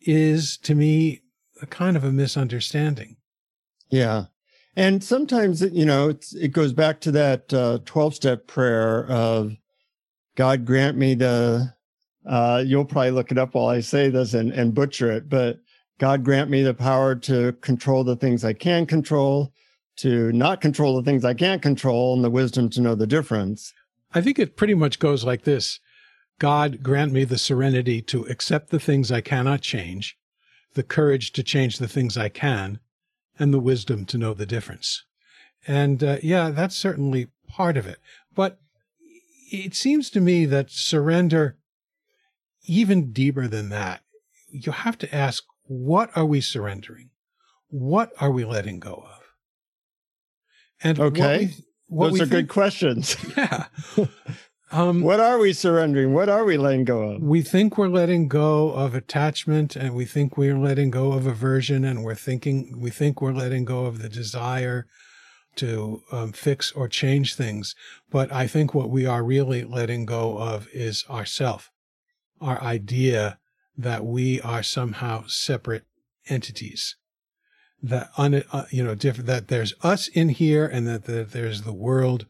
is 0.00 0.56
to 0.58 0.74
me 0.74 1.22
a 1.62 1.66
kind 1.66 1.96
of 1.96 2.04
a 2.04 2.12
misunderstanding. 2.12 3.16
Yeah. 3.88 4.26
And 4.74 5.02
sometimes, 5.02 5.62
you 5.62 5.86
know, 5.86 6.14
it 6.32 6.52
goes 6.52 6.74
back 6.74 7.00
to 7.00 7.10
that 7.12 7.48
12 7.48 7.96
uh, 7.96 8.10
step 8.10 8.46
prayer 8.46 9.06
of 9.10 9.56
God 10.36 10.66
grant 10.66 10.98
me 10.98 11.14
the, 11.14 11.72
uh, 12.26 12.62
you'll 12.64 12.84
probably 12.84 13.12
look 13.12 13.32
it 13.32 13.38
up 13.38 13.54
while 13.54 13.68
I 13.68 13.80
say 13.80 14.10
this 14.10 14.34
and, 14.34 14.52
and 14.52 14.74
butcher 14.74 15.10
it, 15.10 15.30
but 15.30 15.60
God 15.98 16.24
grant 16.24 16.50
me 16.50 16.62
the 16.62 16.74
power 16.74 17.14
to 17.14 17.52
control 17.62 18.04
the 18.04 18.16
things 18.16 18.44
I 18.44 18.52
can 18.52 18.84
control, 18.84 19.52
to 19.96 20.32
not 20.32 20.60
control 20.60 20.96
the 20.96 21.02
things 21.02 21.24
I 21.24 21.34
can't 21.34 21.62
control 21.62 22.14
and 22.14 22.22
the 22.22 22.30
wisdom 22.30 22.68
to 22.70 22.80
know 22.80 22.94
the 22.94 23.06
difference. 23.06 23.72
I 24.14 24.20
think 24.20 24.38
it 24.38 24.56
pretty 24.56 24.74
much 24.74 24.98
goes 24.98 25.24
like 25.24 25.44
this 25.44 25.80
God 26.38 26.82
grant 26.82 27.12
me 27.12 27.24
the 27.24 27.38
serenity 27.38 28.02
to 28.02 28.24
accept 28.24 28.70
the 28.70 28.80
things 28.80 29.10
I 29.10 29.20
cannot 29.20 29.62
change, 29.62 30.16
the 30.74 30.82
courage 30.82 31.32
to 31.32 31.42
change 31.42 31.78
the 31.78 31.88
things 31.88 32.16
I 32.16 32.28
can, 32.28 32.78
and 33.38 33.52
the 33.52 33.60
wisdom 33.60 34.04
to 34.06 34.18
know 34.18 34.34
the 34.34 34.46
difference. 34.46 35.04
And 35.66 36.04
uh, 36.04 36.18
yeah, 36.22 36.50
that's 36.50 36.76
certainly 36.76 37.28
part 37.48 37.76
of 37.76 37.86
it. 37.86 37.98
But 38.34 38.60
it 39.50 39.74
seems 39.74 40.10
to 40.10 40.20
me 40.20 40.44
that 40.46 40.70
surrender, 40.70 41.56
even 42.64 43.12
deeper 43.12 43.48
than 43.48 43.70
that, 43.70 44.02
you 44.50 44.72
have 44.72 44.98
to 44.98 45.14
ask, 45.14 45.44
what 45.64 46.10
are 46.16 46.26
we 46.26 46.40
surrendering? 46.40 47.10
What 47.68 48.12
are 48.20 48.30
we 48.30 48.44
letting 48.44 48.78
go 48.78 48.94
of? 48.94 49.25
And 50.86 51.00
okay, 51.00 51.38
what 51.40 51.40
we, 51.48 51.54
what 51.88 52.10
those 52.10 52.20
are 52.20 52.26
think, 52.26 52.30
good 52.30 52.48
questions. 52.48 53.16
Yeah. 53.36 53.66
Um, 54.72 55.02
what 55.02 55.20
are 55.20 55.38
we 55.38 55.52
surrendering? 55.52 56.12
What 56.12 56.28
are 56.28 56.44
we 56.44 56.56
letting 56.56 56.84
go 56.84 57.02
of? 57.02 57.22
We 57.22 57.40
think 57.40 57.78
we're 57.78 57.88
letting 57.88 58.26
go 58.26 58.72
of 58.72 58.96
attachment, 58.96 59.76
and 59.76 59.94
we 59.94 60.04
think 60.04 60.36
we're 60.36 60.58
letting 60.58 60.90
go 60.90 61.12
of 61.12 61.24
aversion, 61.24 61.84
and 61.84 62.02
we're 62.02 62.16
thinking 62.16 62.80
we 62.80 62.90
think 62.90 63.20
we're 63.20 63.32
letting 63.32 63.64
go 63.64 63.86
of 63.86 64.02
the 64.02 64.08
desire 64.08 64.86
to 65.56 66.02
um, 66.12 66.32
fix 66.32 66.72
or 66.72 66.88
change 66.88 67.36
things. 67.36 67.74
But 68.10 68.32
I 68.32 68.46
think 68.46 68.74
what 68.74 68.90
we 68.90 69.06
are 69.06 69.22
really 69.22 69.64
letting 69.64 70.04
go 70.04 70.36
of 70.38 70.68
is 70.72 71.04
ourself, 71.08 71.70
our 72.40 72.60
idea 72.60 73.38
that 73.76 74.04
we 74.04 74.40
are 74.40 74.62
somehow 74.62 75.24
separate 75.26 75.84
entities 76.28 76.96
that 77.88 78.10
un, 78.16 78.42
uh, 78.52 78.64
you 78.70 78.82
know 78.82 78.94
different 78.94 79.26
that 79.26 79.48
there's 79.48 79.74
us 79.82 80.08
in 80.08 80.30
here 80.30 80.66
and 80.66 80.86
that, 80.86 81.04
that 81.04 81.32
there's 81.32 81.62
the 81.62 81.72
world 81.72 82.26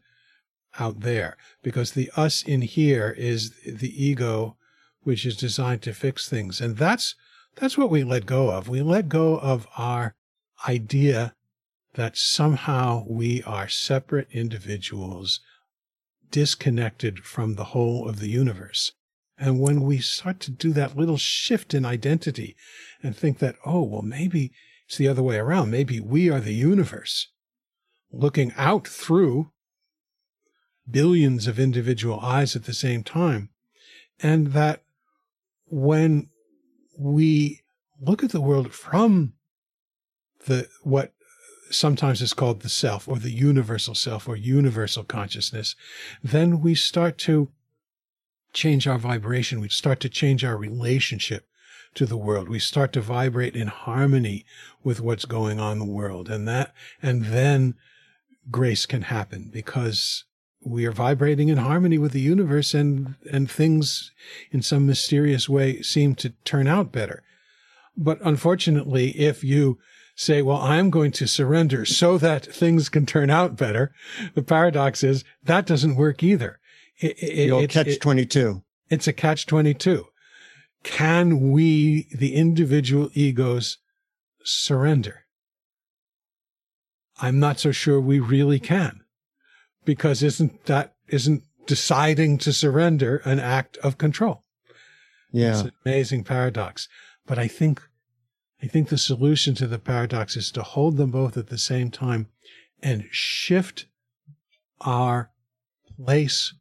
out 0.79 1.01
there. 1.01 1.37
Because 1.63 1.91
the 1.91 2.11
us 2.15 2.43
in 2.43 2.61
here 2.61 3.13
is 3.17 3.51
the 3.65 4.05
ego 4.05 4.57
which 5.03 5.25
is 5.25 5.37
designed 5.37 5.81
to 5.83 5.93
fix 5.93 6.27
things. 6.27 6.59
And 6.59 6.77
that's 6.77 7.15
that's 7.55 7.77
what 7.77 7.89
we 7.89 8.03
let 8.03 8.25
go 8.25 8.51
of. 8.51 8.67
We 8.67 8.81
let 8.81 9.09
go 9.09 9.39
of 9.39 9.67
our 9.77 10.15
idea 10.67 11.33
that 11.93 12.17
somehow 12.17 13.05
we 13.07 13.41
are 13.43 13.67
separate 13.67 14.27
individuals 14.31 15.39
disconnected 16.29 17.19
from 17.19 17.55
the 17.55 17.65
whole 17.65 18.07
of 18.07 18.19
the 18.19 18.29
universe. 18.29 18.91
And 19.39 19.59
when 19.59 19.81
we 19.81 19.99
start 19.99 20.39
to 20.41 20.51
do 20.51 20.73
that 20.73 20.97
little 20.97 21.17
shift 21.17 21.73
in 21.73 21.85
identity 21.85 22.55
and 23.01 23.15
think 23.15 23.39
that 23.39 23.55
oh 23.65 23.83
well 23.83 24.01
maybe 24.01 24.51
it's 24.87 24.97
the 24.97 25.07
other 25.07 25.23
way 25.23 25.37
around. 25.37 25.69
Maybe 25.69 25.99
we 25.99 26.29
are 26.29 26.39
the 26.39 26.53
universe 26.53 27.27
looking 28.11 28.53
out 28.55 28.87
through 28.87 29.51
billions 30.89 31.45
of 31.45 31.59
individual 31.59 32.21
eyes 32.21 32.55
at 32.55 32.63
the 32.63 32.73
same 32.73 33.03
time. 33.03 33.49
And 34.21 34.47
that 34.47 34.83
when 35.65 36.29
we 36.97 37.63
look 37.99 38.23
at 38.23 38.31
the 38.31 38.41
world 38.41 38.71
from 38.73 39.33
the, 40.45 40.69
what 40.83 41.13
sometimes 41.69 42.21
is 42.21 42.33
called 42.33 42.61
the 42.61 42.69
self 42.69 43.09
or 43.09 43.19
the 43.19 43.31
universal 43.31 43.93
self 43.93 44.27
or 44.29 44.37
universal 44.37 45.03
consciousness, 45.03 45.75
then 46.23 46.61
we 46.61 46.73
start 46.73 47.17
to 47.17 47.49
change 48.53 48.87
our 48.87 48.97
vibration. 48.97 49.59
We 49.59 49.67
start 49.67 49.99
to 49.99 50.09
change 50.09 50.45
our 50.45 50.55
relationship 50.55 51.45
to 51.95 52.05
the 52.05 52.17
world. 52.17 52.49
We 52.49 52.59
start 52.59 52.93
to 52.93 53.01
vibrate 53.01 53.55
in 53.55 53.67
harmony 53.67 54.45
with 54.83 54.99
what's 54.99 55.25
going 55.25 55.59
on 55.59 55.73
in 55.73 55.79
the 55.79 55.85
world. 55.85 56.29
And 56.29 56.47
that, 56.47 56.73
and 57.01 57.25
then 57.25 57.75
grace 58.49 58.85
can 58.85 59.03
happen 59.03 59.49
because 59.51 60.25
we 60.63 60.85
are 60.85 60.91
vibrating 60.91 61.49
in 61.49 61.57
harmony 61.57 61.97
with 61.97 62.11
the 62.11 62.19
universe 62.19 62.73
and, 62.73 63.15
and 63.31 63.49
things 63.49 64.11
in 64.51 64.61
some 64.61 64.85
mysterious 64.85 65.47
way 65.47 65.81
seem 65.81 66.15
to 66.15 66.29
turn 66.43 66.67
out 66.67 66.91
better. 66.91 67.23
But 67.95 68.19
unfortunately, 68.21 69.09
if 69.11 69.43
you 69.43 69.79
say, 70.15 70.41
well, 70.41 70.57
I'm 70.57 70.89
going 70.89 71.11
to 71.13 71.27
surrender 71.27 71.85
so 71.85 72.17
that 72.17 72.45
things 72.45 72.89
can 72.89 73.05
turn 73.05 73.29
out 73.29 73.55
better, 73.55 73.93
the 74.33 74.43
paradox 74.43 75.03
is 75.03 75.23
that 75.43 75.65
doesn't 75.65 75.95
work 75.95 76.23
either. 76.23 76.59
It, 76.99 77.17
it, 77.21 77.45
You'll 77.47 77.67
catch 77.67 77.99
22. 77.99 78.63
It's 78.89 79.07
a 79.07 79.13
catch 79.13 79.45
22 79.45 80.07
can 80.83 81.51
we, 81.51 82.07
the 82.15 82.35
individual 82.35 83.09
egos, 83.13 83.77
surrender? 84.43 85.25
I'm 87.19 87.39
not 87.39 87.59
so 87.59 87.71
sure 87.71 87.99
we 87.99 88.19
really 88.19 88.59
can, 88.59 89.01
because 89.85 90.21
isn't 90.23 90.65
that, 90.65 90.95
isn't 91.07 91.43
deciding 91.65 92.37
to 92.39 92.53
surrender 92.53 93.21
an 93.25 93.39
act 93.39 93.77
of 93.77 93.97
control? 93.97 94.43
Yeah. 95.31 95.51
It's 95.51 95.61
an 95.61 95.71
amazing 95.85 96.23
paradox. 96.23 96.87
But 97.25 97.37
I 97.37 97.47
think, 97.47 97.81
I 98.63 98.67
think 98.67 98.89
the 98.89 98.97
solution 98.97 99.55
to 99.55 99.67
the 99.67 99.79
paradox 99.79 100.37
is 100.37 100.51
to 100.53 100.63
hold 100.63 100.97
them 100.97 101.11
both 101.11 101.37
at 101.37 101.47
the 101.47 101.57
same 101.57 101.91
time 101.91 102.27
and 102.81 103.05
shift 103.11 103.87
our 104.81 105.31
place 105.97 106.53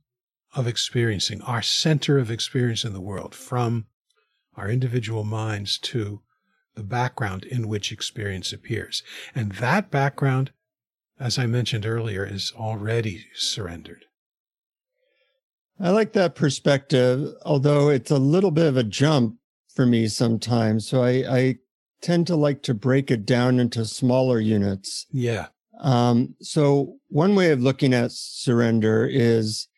of 0.54 0.66
experiencing, 0.66 1.42
our 1.42 1.62
center 1.62 2.18
of 2.18 2.30
experience 2.30 2.84
in 2.84 2.94
the 2.94 3.00
world 3.00 3.34
from 3.34 3.86
our 4.56 4.68
individual 4.68 5.24
minds 5.24 5.78
to 5.78 6.22
the 6.74 6.82
background 6.82 7.44
in 7.44 7.68
which 7.68 7.92
experience 7.92 8.52
appears. 8.52 9.02
And 9.34 9.52
that 9.52 9.90
background, 9.90 10.52
as 11.18 11.38
I 11.38 11.46
mentioned 11.46 11.86
earlier, 11.86 12.24
is 12.24 12.52
already 12.56 13.26
surrendered. 13.34 14.04
I 15.78 15.90
like 15.90 16.12
that 16.14 16.34
perspective, 16.34 17.34
although 17.44 17.90
it's 17.90 18.10
a 18.10 18.18
little 18.18 18.50
bit 18.50 18.66
of 18.66 18.76
a 18.76 18.82
jump 18.82 19.36
for 19.74 19.84
me 19.84 20.08
sometimes. 20.08 20.88
So 20.88 21.02
I, 21.02 21.10
I 21.28 21.56
tend 22.00 22.26
to 22.28 22.36
like 22.36 22.62
to 22.62 22.74
break 22.74 23.10
it 23.10 23.26
down 23.26 23.60
into 23.60 23.84
smaller 23.84 24.40
units. 24.40 25.06
Yeah. 25.10 25.48
Um, 25.80 26.34
so 26.40 26.96
one 27.08 27.34
way 27.34 27.50
of 27.50 27.60
looking 27.60 27.92
at 27.92 28.12
surrender 28.12 29.06
is 29.06 29.68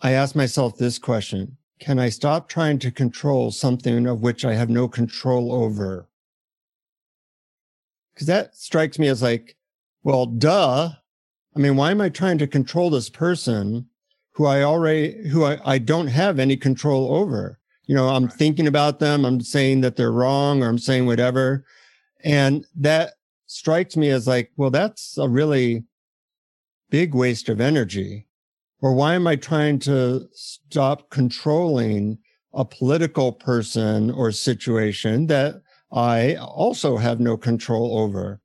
I 0.00 0.12
ask 0.12 0.34
myself 0.34 0.78
this 0.78 0.98
question. 0.98 1.58
Can 1.82 1.98
I 1.98 2.10
stop 2.10 2.48
trying 2.48 2.78
to 2.78 2.92
control 2.92 3.50
something 3.50 4.06
of 4.06 4.22
which 4.22 4.44
I 4.44 4.54
have 4.54 4.70
no 4.70 4.86
control 4.86 5.52
over? 5.52 6.08
Because 8.14 8.28
that 8.28 8.54
strikes 8.54 9.00
me 9.00 9.08
as 9.08 9.20
like, 9.20 9.56
well, 10.04 10.26
duh. 10.26 10.90
I 11.56 11.58
mean, 11.58 11.74
why 11.74 11.90
am 11.90 12.00
I 12.00 12.08
trying 12.08 12.38
to 12.38 12.46
control 12.46 12.88
this 12.88 13.10
person 13.10 13.88
who 14.30 14.46
I 14.46 14.62
already, 14.62 15.28
who 15.28 15.44
I, 15.44 15.58
I 15.64 15.78
don't 15.78 16.06
have 16.06 16.38
any 16.38 16.56
control 16.56 17.12
over? 17.16 17.58
You 17.86 17.96
know, 17.96 18.10
I'm 18.10 18.26
right. 18.26 18.32
thinking 18.32 18.68
about 18.68 19.00
them. 19.00 19.24
I'm 19.24 19.40
saying 19.40 19.80
that 19.80 19.96
they're 19.96 20.12
wrong 20.12 20.62
or 20.62 20.68
I'm 20.68 20.78
saying 20.78 21.06
whatever. 21.06 21.64
And 22.22 22.64
that 22.76 23.14
strikes 23.48 23.96
me 23.96 24.10
as 24.10 24.28
like, 24.28 24.52
well, 24.56 24.70
that's 24.70 25.18
a 25.18 25.28
really 25.28 25.82
big 26.90 27.12
waste 27.12 27.48
of 27.48 27.60
energy. 27.60 28.28
Or 28.82 28.92
why 28.92 29.14
am 29.14 29.28
I 29.28 29.36
trying 29.36 29.78
to 29.80 30.28
stop 30.32 31.08
controlling 31.08 32.18
a 32.52 32.64
political 32.64 33.32
person 33.32 34.10
or 34.10 34.32
situation 34.32 35.28
that 35.28 35.54
I 35.92 36.34
also 36.34 36.96
have 36.96 37.20
no 37.20 37.36
control 37.36 37.98
over? 37.98 38.40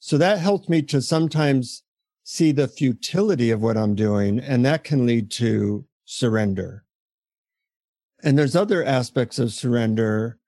So 0.00 0.18
that 0.18 0.40
helps 0.40 0.68
me 0.68 0.82
to 0.82 1.00
sometimes 1.00 1.84
see 2.24 2.50
the 2.52 2.68
futility 2.68 3.50
of 3.50 3.62
what 3.62 3.76
I'm 3.76 3.94
doing, 3.94 4.40
and 4.40 4.64
that 4.66 4.84
can 4.84 5.06
lead 5.06 5.30
to 5.32 5.86
surrender. 6.04 6.84
And 8.22 8.36
there's 8.36 8.56
other 8.56 8.84
aspects 8.84 9.38
of 9.38 9.52
surrender 9.52 10.38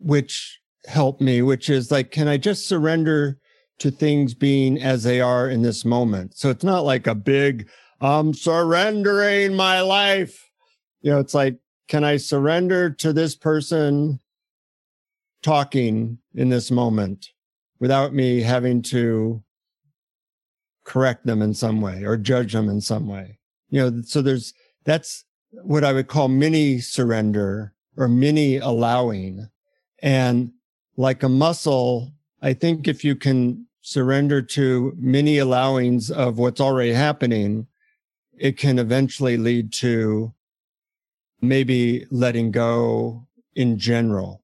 which 0.00 0.60
help 0.86 1.20
me, 1.20 1.42
which 1.42 1.70
is 1.70 1.90
like, 1.90 2.10
can 2.10 2.26
I 2.26 2.36
just 2.36 2.66
surrender 2.66 3.38
to 3.78 3.90
things 3.90 4.34
being 4.34 4.82
as 4.82 5.04
they 5.04 5.20
are 5.20 5.48
in 5.48 5.62
this 5.62 5.84
moment? 5.84 6.36
So 6.36 6.50
it's 6.50 6.64
not 6.64 6.84
like 6.84 7.06
a 7.06 7.14
big, 7.14 7.68
I'm 8.00 8.32
surrendering 8.32 9.54
my 9.54 9.80
life. 9.80 10.48
You 11.00 11.12
know, 11.12 11.18
it's 11.18 11.34
like, 11.34 11.58
can 11.88 12.04
I 12.04 12.16
surrender 12.16 12.90
to 12.90 13.12
this 13.12 13.34
person 13.34 14.20
talking 15.42 16.18
in 16.34 16.48
this 16.48 16.70
moment 16.70 17.30
without 17.80 18.12
me 18.12 18.42
having 18.42 18.82
to 18.82 19.42
correct 20.84 21.26
them 21.26 21.42
in 21.42 21.54
some 21.54 21.80
way 21.80 22.04
or 22.04 22.16
judge 22.16 22.52
them 22.52 22.68
in 22.68 22.80
some 22.80 23.08
way? 23.08 23.38
You 23.70 23.90
know, 23.90 24.02
so 24.02 24.22
there's, 24.22 24.54
that's 24.84 25.24
what 25.50 25.84
I 25.84 25.92
would 25.92 26.08
call 26.08 26.28
mini 26.28 26.80
surrender 26.80 27.74
or 27.96 28.06
mini 28.06 28.58
allowing. 28.58 29.48
And 30.00 30.52
like 30.96 31.22
a 31.22 31.28
muscle, 31.28 32.12
I 32.42 32.52
think 32.52 32.86
if 32.86 33.04
you 33.04 33.16
can 33.16 33.66
surrender 33.80 34.42
to 34.42 34.92
many 34.96 35.36
allowings 35.36 36.10
of 36.10 36.38
what's 36.38 36.60
already 36.60 36.92
happening, 36.92 37.66
it 38.40 38.56
can 38.56 38.78
eventually 38.78 39.36
lead 39.36 39.72
to 39.74 40.32
maybe 41.40 42.06
letting 42.10 42.50
go 42.50 43.26
in 43.54 43.78
general. 43.78 44.42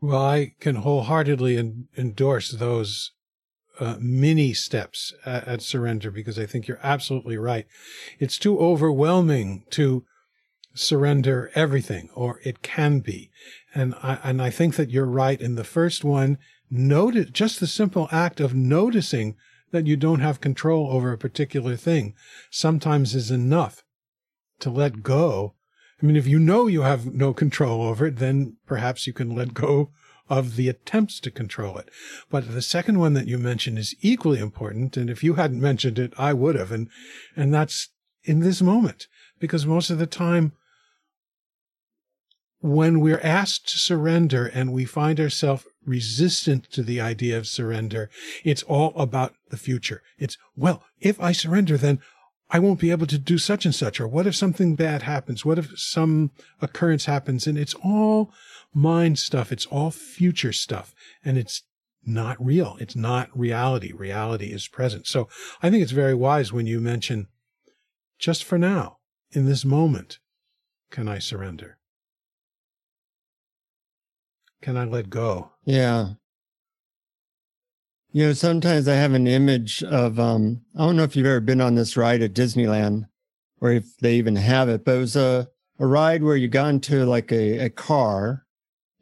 Well, 0.00 0.22
I 0.22 0.54
can 0.60 0.76
wholeheartedly 0.76 1.56
endorse 1.96 2.52
those 2.52 3.12
uh, 3.80 3.96
mini 4.00 4.54
steps 4.54 5.12
at, 5.24 5.46
at 5.46 5.62
surrender 5.62 6.10
because 6.10 6.38
I 6.38 6.46
think 6.46 6.68
you're 6.68 6.80
absolutely 6.82 7.36
right. 7.36 7.66
It's 8.18 8.38
too 8.38 8.58
overwhelming 8.58 9.64
to 9.70 10.04
surrender 10.74 11.50
everything, 11.54 12.10
or 12.14 12.40
it 12.44 12.62
can 12.62 13.00
be. 13.00 13.30
And 13.74 13.94
I, 14.02 14.18
and 14.22 14.40
I 14.40 14.50
think 14.50 14.76
that 14.76 14.90
you're 14.90 15.04
right 15.04 15.40
in 15.40 15.56
the 15.56 15.64
first 15.64 16.04
one. 16.04 16.38
Notice 16.70 17.30
just 17.30 17.60
the 17.60 17.66
simple 17.66 18.08
act 18.12 18.40
of 18.40 18.54
noticing 18.54 19.36
that 19.70 19.86
you 19.86 19.96
don't 19.96 20.20
have 20.20 20.40
control 20.40 20.90
over 20.90 21.12
a 21.12 21.18
particular 21.18 21.76
thing 21.76 22.14
sometimes 22.50 23.14
is 23.14 23.30
enough 23.30 23.82
to 24.60 24.70
let 24.70 24.92
mm-hmm. 24.92 25.02
go. 25.02 25.54
I 26.02 26.06
mean, 26.06 26.16
if 26.16 26.26
you 26.26 26.38
know 26.38 26.66
you 26.66 26.82
have 26.82 27.12
no 27.12 27.34
control 27.34 27.82
over 27.82 28.06
it, 28.06 28.16
then 28.16 28.56
perhaps 28.66 29.06
you 29.06 29.12
can 29.12 29.34
let 29.34 29.54
go 29.54 29.90
of 30.30 30.56
the 30.56 30.68
attempts 30.68 31.20
to 31.20 31.30
control 31.30 31.78
it. 31.78 31.90
But 32.30 32.52
the 32.52 32.62
second 32.62 32.98
one 32.98 33.14
that 33.14 33.26
you 33.26 33.38
mentioned 33.38 33.78
is 33.78 33.96
equally 34.00 34.38
important. 34.38 34.96
And 34.96 35.08
if 35.10 35.24
you 35.24 35.34
hadn't 35.34 35.60
mentioned 35.60 35.98
it, 35.98 36.12
I 36.18 36.34
would 36.34 36.54
have. 36.54 36.70
And, 36.70 36.88
and 37.34 37.52
that's 37.52 37.88
in 38.24 38.40
this 38.40 38.60
moment, 38.60 39.08
because 39.40 39.66
most 39.66 39.90
of 39.90 39.98
the 39.98 40.06
time, 40.06 40.52
when 42.60 43.00
we're 43.00 43.20
asked 43.20 43.68
to 43.68 43.78
surrender 43.78 44.46
and 44.46 44.72
we 44.72 44.84
find 44.84 45.20
ourselves 45.20 45.64
resistant 45.84 46.70
to 46.72 46.82
the 46.82 47.00
idea 47.00 47.36
of 47.38 47.46
surrender, 47.46 48.10
it's 48.44 48.62
all 48.64 48.92
about 48.96 49.34
the 49.50 49.56
future. 49.56 50.02
It's, 50.18 50.36
well, 50.56 50.82
if 51.00 51.20
I 51.20 51.32
surrender, 51.32 51.76
then 51.76 52.00
I 52.50 52.58
won't 52.58 52.80
be 52.80 52.90
able 52.90 53.06
to 53.06 53.18
do 53.18 53.38
such 53.38 53.64
and 53.64 53.74
such. 53.74 54.00
Or 54.00 54.08
what 54.08 54.26
if 54.26 54.34
something 54.34 54.74
bad 54.74 55.02
happens? 55.02 55.44
What 55.44 55.58
if 55.58 55.78
some 55.78 56.30
occurrence 56.60 57.04
happens? 57.04 57.46
And 57.46 57.58
it's 57.58 57.74
all 57.74 58.32
mind 58.74 59.18
stuff. 59.18 59.52
It's 59.52 59.66
all 59.66 59.90
future 59.90 60.52
stuff. 60.52 60.94
And 61.24 61.38
it's 61.38 61.62
not 62.04 62.44
real. 62.44 62.76
It's 62.80 62.96
not 62.96 63.36
reality. 63.38 63.92
Reality 63.92 64.46
is 64.46 64.66
present. 64.66 65.06
So 65.06 65.28
I 65.62 65.70
think 65.70 65.82
it's 65.82 65.92
very 65.92 66.14
wise 66.14 66.52
when 66.52 66.66
you 66.66 66.80
mention 66.80 67.28
just 68.18 68.42
for 68.44 68.58
now, 68.58 68.98
in 69.30 69.46
this 69.46 69.64
moment, 69.64 70.18
can 70.90 71.06
I 71.06 71.18
surrender? 71.18 71.77
Can 74.62 74.76
I 74.76 74.84
let 74.84 75.10
go? 75.10 75.52
Yeah. 75.64 76.10
You 78.10 78.26
know, 78.26 78.32
sometimes 78.32 78.88
I 78.88 78.94
have 78.94 79.12
an 79.12 79.26
image 79.26 79.82
of 79.84 80.18
um 80.18 80.62
I 80.74 80.80
don't 80.80 80.96
know 80.96 81.04
if 81.04 81.14
you've 81.14 81.26
ever 81.26 81.40
been 81.40 81.60
on 81.60 81.74
this 81.74 81.96
ride 81.96 82.22
at 82.22 82.34
Disneyland 82.34 83.06
or 83.60 83.72
if 83.72 83.96
they 83.98 84.14
even 84.14 84.36
have 84.36 84.68
it, 84.68 84.84
but 84.84 84.96
it 84.96 84.98
was 84.98 85.16
a, 85.16 85.48
a 85.78 85.86
ride 85.86 86.22
where 86.22 86.36
you 86.36 86.48
got 86.48 86.68
into 86.68 87.04
like 87.04 87.32
a, 87.32 87.58
a 87.66 87.70
car 87.70 88.44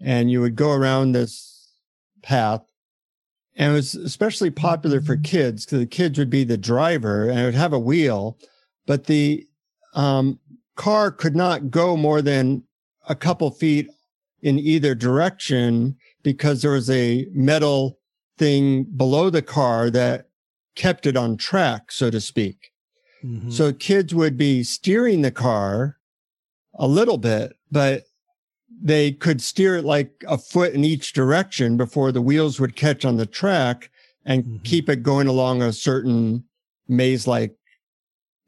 and 0.00 0.30
you 0.30 0.40
would 0.40 0.56
go 0.56 0.72
around 0.72 1.12
this 1.12 1.70
path. 2.22 2.62
And 3.54 3.72
it 3.72 3.74
was 3.74 3.94
especially 3.94 4.50
popular 4.50 5.00
for 5.00 5.16
kids 5.16 5.64
because 5.64 5.78
the 5.78 5.86
kids 5.86 6.18
would 6.18 6.28
be 6.30 6.44
the 6.44 6.58
driver 6.58 7.28
and 7.28 7.38
it 7.38 7.44
would 7.44 7.54
have 7.54 7.72
a 7.72 7.78
wheel, 7.78 8.38
but 8.86 9.04
the 9.04 9.46
um, 9.94 10.38
car 10.74 11.10
could 11.10 11.34
not 11.34 11.70
go 11.70 11.96
more 11.96 12.20
than 12.20 12.64
a 13.08 13.14
couple 13.14 13.50
feet 13.50 13.88
in 14.42 14.58
either 14.58 14.94
direction 14.94 15.96
because 16.22 16.62
there 16.62 16.72
was 16.72 16.90
a 16.90 17.26
metal 17.32 17.98
thing 18.38 18.84
below 18.84 19.30
the 19.30 19.42
car 19.42 19.90
that 19.90 20.28
kept 20.74 21.06
it 21.06 21.16
on 21.16 21.36
track, 21.36 21.90
so 21.90 22.10
to 22.10 22.20
speak. 22.20 22.72
Mm-hmm. 23.24 23.50
So 23.50 23.72
kids 23.72 24.14
would 24.14 24.36
be 24.36 24.62
steering 24.62 25.22
the 25.22 25.30
car 25.30 25.96
a 26.74 26.86
little 26.86 27.18
bit, 27.18 27.56
but 27.70 28.04
they 28.82 29.12
could 29.12 29.40
steer 29.40 29.76
it 29.76 29.84
like 29.84 30.22
a 30.28 30.36
foot 30.36 30.74
in 30.74 30.84
each 30.84 31.12
direction 31.12 31.76
before 31.76 32.12
the 32.12 32.20
wheels 32.20 32.60
would 32.60 32.76
catch 32.76 33.04
on 33.04 33.16
the 33.16 33.26
track 33.26 33.90
and 34.24 34.44
mm-hmm. 34.44 34.62
keep 34.64 34.88
it 34.88 35.02
going 35.02 35.26
along 35.26 35.62
a 35.62 35.72
certain 35.72 36.44
maze 36.88 37.26
like 37.26 37.56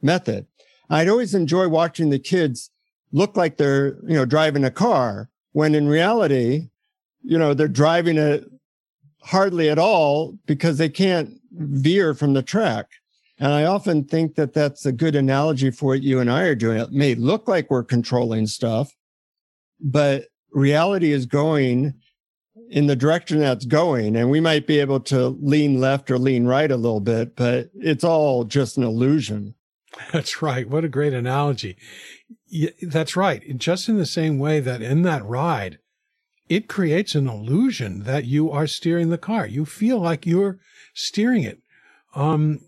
method. 0.03 0.47
I'd 0.91 1.09
always 1.09 1.35
enjoy 1.35 1.69
watching 1.69 2.11
the 2.11 2.19
kids 2.19 2.71
look 3.13 3.37
like 3.37 3.57
they're, 3.57 3.97
you 4.07 4.15
know, 4.15 4.25
driving 4.25 4.65
a 4.65 4.71
car 4.71 5.31
when 5.53 5.75
in 5.75 5.89
reality, 5.89 6.69
you 7.23 7.39
know, 7.39 7.55
they're 7.55 7.69
driving 7.69 8.17
it 8.17 8.45
hardly 9.23 9.69
at 9.69 9.79
all 9.79 10.39
because 10.47 10.79
they 10.79 10.89
can't 10.89 11.35
veer 11.53 12.15
from 12.15 12.35
the 12.35 12.43
track. 12.43 12.87
And 13.39 13.53
I 13.53 13.65
often 13.65 14.05
think 14.05 14.35
that 14.35 14.53
that's 14.53 14.85
a 14.85 14.93
good 14.93 15.15
analogy 15.15 15.71
for 15.71 15.87
what 15.87 16.03
you 16.03 16.19
and 16.19 16.31
I 16.31 16.43
are 16.43 16.55
doing. 16.55 16.79
It 16.79 16.93
may 16.93 17.15
look 17.15 17.47
like 17.47 17.71
we're 17.71 17.85
controlling 17.85 18.47
stuff, 18.47 18.93
but 19.81 20.25
reality 20.53 21.13
is 21.13 21.27
going 21.27 21.95
in 22.71 22.87
the 22.87 22.97
direction 22.97 23.39
that's 23.39 23.65
going. 23.65 24.17
And 24.17 24.31
we 24.31 24.41
might 24.41 24.67
be 24.67 24.81
able 24.81 25.01
to 25.01 25.29
lean 25.41 25.81
left 25.81 26.11
or 26.11 26.19
lean 26.19 26.47
right 26.47 26.71
a 26.71 26.77
little 26.77 27.01
bit, 27.01 27.37
but 27.37 27.71
it's 27.75 28.05
all 28.05 28.45
just 28.45 28.77
an 28.77 28.83
illusion. 28.83 29.55
That's 30.13 30.43
right. 30.43 30.69
What 30.69 30.85
a 30.85 30.89
great 30.89 31.15
analogy. 31.15 31.77
That's 32.83 33.17
right. 33.17 33.57
Just 33.57 33.89
in 33.89 33.99
the 33.99 34.07
same 34.07 34.39
way 34.39 34.61
that 34.61 34.83
in 34.83 35.03
that 35.03 35.25
ride, 35.25 35.79
it 36.49 36.69
creates 36.69 37.15
an 37.15 37.29
illusion 37.29 38.05
that 38.05 38.25
you 38.25 38.51
are 38.51 38.67
steering 38.67 39.11
the 39.11 39.19
car. 39.19 39.47
You 39.47 39.65
feel 39.65 39.99
like 39.99 40.27
you're 40.27 40.59
steering 40.95 41.43
it. 41.43 41.61
Um, 42.15 42.61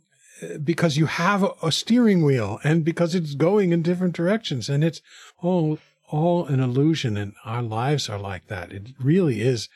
because 0.63 0.97
you 0.97 1.07
have 1.07 1.45
a 1.63 1.73
steering 1.73 2.25
wheel 2.25 2.61
and 2.65 2.85
because 2.85 3.15
it's 3.15 3.35
going 3.35 3.73
in 3.73 3.83
different 3.83 4.15
directions 4.15 4.69
and 4.69 4.83
it's 4.83 5.03
all 5.39 5.79
all 6.09 6.47
an 6.47 6.59
illusion 6.59 7.17
and 7.17 7.35
our 7.45 7.63
lives 7.63 8.09
are 8.09 8.19
like 8.19 8.49
that. 8.49 8.73
It 8.73 8.89
really 8.99 9.41
is 9.41 9.69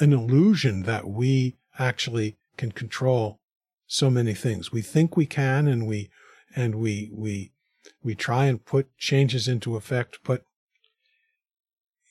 an 0.00 0.12
illusion 0.12 0.84
that 0.84 1.06
we 1.06 1.56
actually 1.78 2.38
can 2.56 2.72
control 2.72 3.38
so 3.86 4.10
many 4.10 4.32
things. 4.32 4.72
We 4.72 4.80
think 4.80 5.16
we 5.16 5.26
can 5.26 5.68
and 5.68 5.86
we 5.86 6.10
and 6.56 6.76
we 6.76 7.10
we 7.12 7.52
we 8.02 8.14
try 8.14 8.46
and 8.46 8.64
put 8.64 8.96
changes 8.98 9.48
into 9.48 9.76
effect, 9.76 10.18
but 10.24 10.44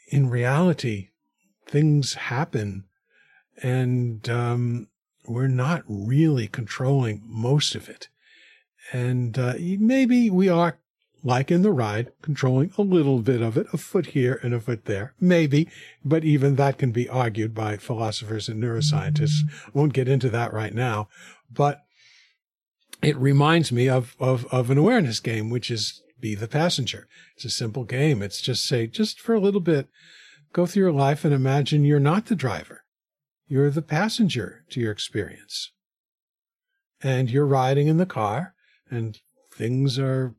in 0.07 0.29
reality, 0.29 1.09
things 1.65 2.13
happen 2.13 2.85
and 3.61 4.29
um, 4.29 4.87
we're 5.25 5.47
not 5.47 5.83
really 5.87 6.47
controlling 6.47 7.21
most 7.25 7.75
of 7.75 7.89
it. 7.89 8.07
And 8.91 9.37
uh, 9.37 9.53
maybe 9.59 10.29
we 10.29 10.49
are, 10.49 10.79
like 11.23 11.51
in 11.51 11.61
the 11.61 11.71
ride, 11.71 12.11
controlling 12.21 12.73
a 12.77 12.81
little 12.81 13.19
bit 13.19 13.41
of 13.41 13.55
it, 13.55 13.67
a 13.71 13.77
foot 13.77 14.07
here 14.07 14.39
and 14.41 14.53
a 14.53 14.59
foot 14.59 14.85
there. 14.85 15.13
Maybe, 15.19 15.69
but 16.03 16.23
even 16.23 16.55
that 16.55 16.77
can 16.77 16.91
be 16.91 17.07
argued 17.07 17.53
by 17.53 17.77
philosophers 17.77 18.49
and 18.49 18.61
neuroscientists. 18.61 19.43
I 19.67 19.69
won't 19.73 19.93
get 19.93 20.07
into 20.07 20.29
that 20.31 20.51
right 20.51 20.73
now. 20.73 21.07
But 21.53 21.83
it 23.01 23.17
reminds 23.17 23.71
me 23.71 23.89
of, 23.89 24.15
of, 24.19 24.45
of 24.47 24.69
an 24.69 24.77
awareness 24.77 25.19
game, 25.19 25.49
which 25.49 25.71
is 25.71 26.01
be 26.19 26.35
the 26.35 26.47
passenger. 26.47 27.07
It's 27.35 27.45
a 27.45 27.49
simple 27.49 27.83
game. 27.83 28.21
It's 28.21 28.41
just 28.41 28.65
say, 28.65 28.87
just 28.87 29.19
for 29.19 29.33
a 29.33 29.39
little 29.39 29.59
bit, 29.59 29.87
go 30.53 30.65
through 30.65 30.83
your 30.83 30.91
life 30.91 31.25
and 31.25 31.33
imagine 31.33 31.83
you're 31.83 31.99
not 31.99 32.27
the 32.27 32.35
driver. 32.35 32.83
You're 33.47 33.71
the 33.71 33.81
passenger 33.81 34.63
to 34.69 34.79
your 34.79 34.91
experience. 34.91 35.71
And 37.01 37.29
you're 37.29 37.47
riding 37.47 37.87
in 37.87 37.97
the 37.97 38.05
car 38.05 38.53
and 38.89 39.19
things 39.51 39.97
are 39.97 40.35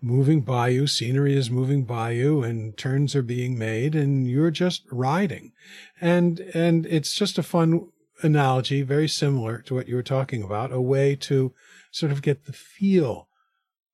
moving 0.00 0.42
by 0.42 0.68
you, 0.68 0.86
scenery 0.86 1.36
is 1.36 1.50
moving 1.50 1.84
by 1.84 2.12
you 2.12 2.42
and 2.42 2.76
turns 2.76 3.16
are 3.16 3.22
being 3.22 3.58
made 3.58 3.94
and 3.94 4.28
you're 4.28 4.50
just 4.50 4.84
riding. 4.90 5.52
And 6.00 6.40
and 6.54 6.86
it's 6.86 7.14
just 7.14 7.38
a 7.38 7.42
fun 7.42 7.88
analogy, 8.22 8.82
very 8.82 9.08
similar 9.08 9.58
to 9.62 9.74
what 9.74 9.88
you 9.88 9.94
were 9.94 10.02
talking 10.02 10.42
about, 10.42 10.72
a 10.72 10.80
way 10.80 11.16
to 11.16 11.54
sort 11.90 12.12
of 12.12 12.22
get 12.22 12.44
the 12.44 12.52
feel 12.52 13.28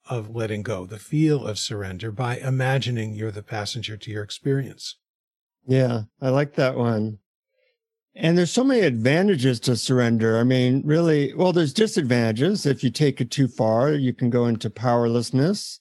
of 0.09 0.35
letting 0.35 0.63
go, 0.63 0.85
the 0.87 0.99
feel 0.99 1.47
of 1.47 1.59
surrender 1.59 2.11
by 2.11 2.37
imagining 2.37 3.15
you're 3.15 3.31
the 3.31 3.43
passenger 3.43 3.97
to 3.97 4.11
your 4.11 4.23
experience. 4.23 4.97
Yeah, 5.67 6.03
I 6.21 6.31
like 6.31 6.55
that 6.55 6.77
one. 6.77 7.19
And 8.15 8.37
there's 8.37 8.51
so 8.51 8.65
many 8.65 8.81
advantages 8.81 9.59
to 9.61 9.77
surrender. 9.77 10.39
I 10.39 10.45
mean, 10.45 10.83
really, 10.85 11.33
well, 11.35 11.53
there's 11.53 11.73
disadvantages. 11.73 12.67
If 12.67 12.85
you 12.85 12.91
take 12.91 13.21
it 13.21 13.31
too 13.31 13.49
far, 13.49 13.93
you 13.93 14.13
can 14.13 14.29
go 14.29 14.47
into 14.47 14.69
powerlessness 14.69 15.81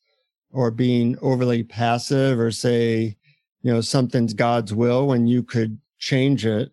or 0.51 0.71
being 0.71 1.17
overly 1.21 1.63
passive 1.63 2.39
or 2.39 2.51
say, 2.51 3.17
you 3.63 3.73
know, 3.73 3.82
something's 3.82 4.34
God's 4.34 4.73
will 4.73 5.08
when 5.08 5.27
you 5.27 5.43
could 5.43 5.80
change 5.97 6.45
it. 6.45 6.71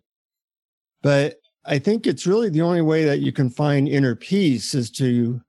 But 1.01 1.38
I 1.69 1.79
think 1.79 2.05
it's 2.05 2.27
really 2.27 2.49
the 2.49 2.61
only 2.61 2.81
way 2.81 3.05
that 3.05 3.19
you 3.19 3.31
can 3.31 3.49
find 3.49 3.87
inner 3.87 4.15
peace 4.15 4.73
is 4.73 4.89
to 4.91 5.41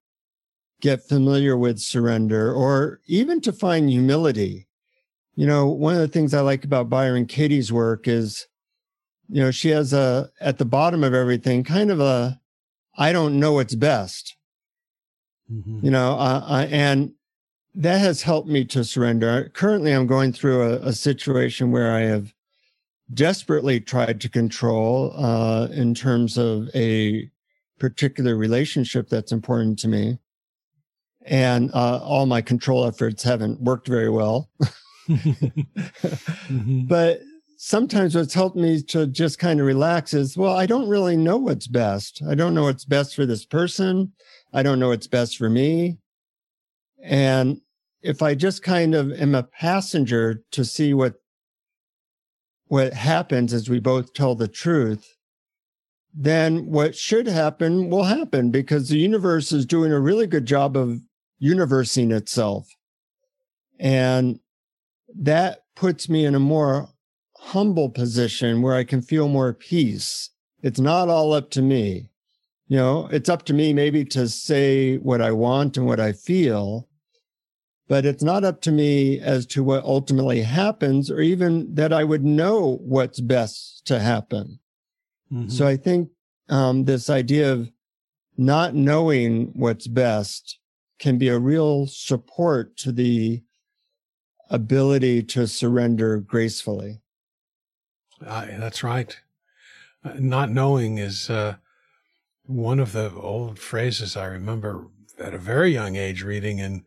get 0.81 1.09
familiar 1.09 1.57
with 1.57 1.79
surrender 1.79 2.53
or 2.53 3.01
even 3.07 3.41
to 3.41 3.53
find 3.53 3.91
humility. 3.91 4.69
You 5.35 5.47
know, 5.47 5.67
one 5.67 5.95
of 5.95 6.01
the 6.01 6.09
things 6.09 6.35
I 6.35 6.41
like 6.41 6.65
about 6.65 6.91
Byron 6.91 7.27
Katie's 7.27 7.73
work 7.73 8.07
is 8.07 8.47
you 9.31 9.41
know, 9.41 9.51
she 9.51 9.69
has 9.69 9.93
a, 9.93 10.29
at 10.41 10.59
the 10.59 10.65
bottom 10.65 11.05
of 11.05 11.15
everything, 11.15 11.63
kind 11.63 11.91
of 11.91 12.01
a, 12.01 12.41
I 12.97 13.13
don't 13.13 13.39
know 13.39 13.53
what's 13.53 13.77
best, 13.77 14.37
mm-hmm. 15.51 15.85
you 15.85 15.91
know, 15.91 16.15
uh, 16.15 16.45
uh, 16.47 16.67
and 16.69 17.13
that 17.77 17.99
has 17.99 18.23
helped 18.23 18.49
me 18.49 18.65
to 18.67 18.83
surrender. 18.83 19.51
Currently, 19.55 19.93
I'm 19.93 20.09
going 20.09 20.33
through 20.33 20.63
a, 20.63 20.89
a 20.89 20.93
situation 20.93 21.71
where 21.71 21.93
I 21.93 22.01
have 22.01 22.35
desperately 23.13 23.81
tried 23.81 24.21
to 24.21 24.29
control 24.29 25.13
uh, 25.17 25.69
in 25.73 25.95
terms 25.95 26.39
of 26.39 26.69
a 26.75 27.31
particular 27.79 28.37
relationship 28.37 29.09
that's 29.09 29.33
important 29.33 29.79
to 29.81 29.89
me. 29.89 30.19
And 31.27 31.71
uh, 31.75 31.99
all 32.03 32.27
my 32.27 32.41
control 32.41 32.87
efforts 32.87 33.23
haven't 33.23 33.61
worked 33.61 33.89
very 33.89 34.11
well. 34.11 34.51
mm-hmm. 35.09 36.81
But 36.87 37.21
sometimes 37.63 38.15
what's 38.15 38.33
helped 38.33 38.57
me 38.57 38.83
to 38.83 39.07
just 39.07 39.39
kind 39.39 39.61
of 39.61 39.67
relax 39.67 40.15
is 40.15 40.35
well 40.35 40.57
i 40.57 40.65
don't 40.65 40.89
really 40.89 41.15
know 41.15 41.37
what's 41.37 41.67
best 41.67 42.23
i 42.27 42.35
don't 42.35 42.55
know 42.55 42.63
what's 42.63 42.87
best 42.87 43.15
for 43.15 43.27
this 43.27 43.45
person 43.45 44.11
i 44.55 44.63
don't 44.63 44.81
know 44.81 44.89
what's 44.89 45.07
best 45.07 45.37
for 45.37 45.51
me 45.51 45.99
and 47.03 47.61
if 48.01 48.23
i 48.23 48.35
just 48.35 48.63
kind 48.63 48.95
of 48.95 49.13
am 49.13 49.35
a 49.35 49.43
passenger 49.43 50.43
to 50.51 50.65
see 50.65 50.95
what 50.95 51.17
what 52.71 52.95
happens 52.95 53.53
as 53.53 53.69
we 53.69 53.79
both 53.79 54.13
tell 54.13 54.35
the 54.35 54.49
truth 54.49 55.17
then 56.13 56.67
what 56.67 56.97
should 56.97 57.29
happen 57.29 57.89
will 57.89 58.03
happen 58.03 58.51
because 58.51 58.89
the 58.89 58.99
universe 58.99 59.53
is 59.53 59.65
doing 59.65 59.93
a 59.93 60.01
really 60.01 60.27
good 60.27 60.45
job 60.45 60.77
of 60.77 61.01
universing 61.39 62.11
itself 62.11 62.69
and 63.79 64.39
that 65.17 65.65
puts 65.75 66.09
me 66.09 66.25
in 66.25 66.35
a 66.35 66.41
more 66.41 66.89
humble 67.39 67.89
position 67.89 68.61
where 68.61 68.75
I 68.75 68.85
can 68.85 69.01
feel 69.01 69.27
more 69.27 69.55
peace. 69.55 70.29
It's 70.63 70.79
not 70.79 71.09
all 71.09 71.33
up 71.33 71.51
to 71.53 71.63
me. 71.63 72.11
You 72.69 72.77
know, 72.77 73.09
it's 73.11 73.31
up 73.31 73.45
to 73.47 73.55
me 73.55 73.73
maybe 73.73 74.05
to 74.07 74.29
say 74.29 74.99
what 74.99 75.23
I 75.23 75.33
want 75.33 75.77
and 75.77 75.87
what 75.87 75.99
I 75.99 76.13
feel, 76.13 76.87
but 77.91 78.07
it's 78.07 78.23
not 78.23 78.45
up 78.45 78.61
to 78.61 78.71
me 78.71 79.19
as 79.19 79.45
to 79.45 79.65
what 79.65 79.83
ultimately 79.83 80.43
happens 80.43 81.11
or 81.11 81.21
even 81.21 81.75
that 81.75 81.93
I 81.93 82.05
would 82.05 82.25
know 82.25 82.79
what's 82.83 83.19
best 83.19 83.85
to 83.87 83.99
happen. 83.99 84.61
Mm-hmm. 85.33 85.49
So 85.49 85.67
I 85.67 85.77
think 85.77 86.11
um, 86.49 86.85
this 86.85 87.11
idea 87.11 87.53
of 87.53 87.69
not 88.39 88.77
knowing 88.77 89.51
what's 89.55 89.89
best 89.89 90.61
can 91.01 91.19
be 91.19 91.27
a 91.27 91.41
real 91.41 91.89
support 91.89 92.77
to 92.77 92.93
the 92.93 93.43
ability 94.51 95.25
to 95.25 95.49
surrender 95.49 96.21
gracefully. 96.21 97.01
Uh, 98.25 98.47
that's 98.57 98.85
right. 98.85 99.19
Uh, 100.05 100.13
not 100.17 100.49
knowing 100.49 100.99
is 100.99 101.29
uh, 101.29 101.57
one 102.45 102.79
of 102.79 102.93
the 102.93 103.13
old 103.13 103.59
phrases 103.59 104.17
I 104.17 104.27
remember 104.27 104.87
at 105.19 105.35
a 105.35 105.39
very 105.39 105.73
young 105.73 105.97
age 105.97 106.23
reading 106.23 106.61
in 106.61 106.85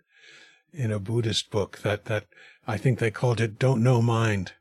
in 0.73 0.91
a 0.91 0.99
Buddhist 0.99 1.51
book 1.51 1.79
that 1.79 2.05
that 2.05 2.25
I 2.67 2.77
think 2.77 2.99
they 2.99 3.11
called 3.11 3.39
it 3.41 3.59
"Don't 3.59 3.83
Know 3.83 4.01
Mind," 4.01 4.53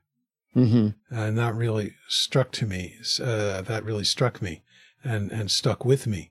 mm-hmm. 0.55 0.89
and 1.15 1.39
that 1.39 1.55
really 1.55 1.95
struck 2.09 2.53
to 2.53 2.67
me. 2.67 2.97
Uh, 3.21 3.63
that 3.63 3.85
really 3.85 4.05
struck 4.05 4.43
me 4.43 4.63
and 5.03 5.31
and 5.31 5.51
stuck 5.51 5.85
with 5.85 6.07
me 6.07 6.31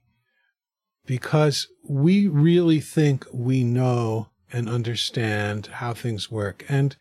because 1.05 1.67
we 1.87 2.27
really 2.27 2.79
think 2.79 3.25
we 3.33 3.63
know 3.63 4.29
and 4.53 4.69
understand 4.69 5.67
how 5.67 5.93
things 5.93 6.29
work, 6.29 6.65
and 6.67 6.95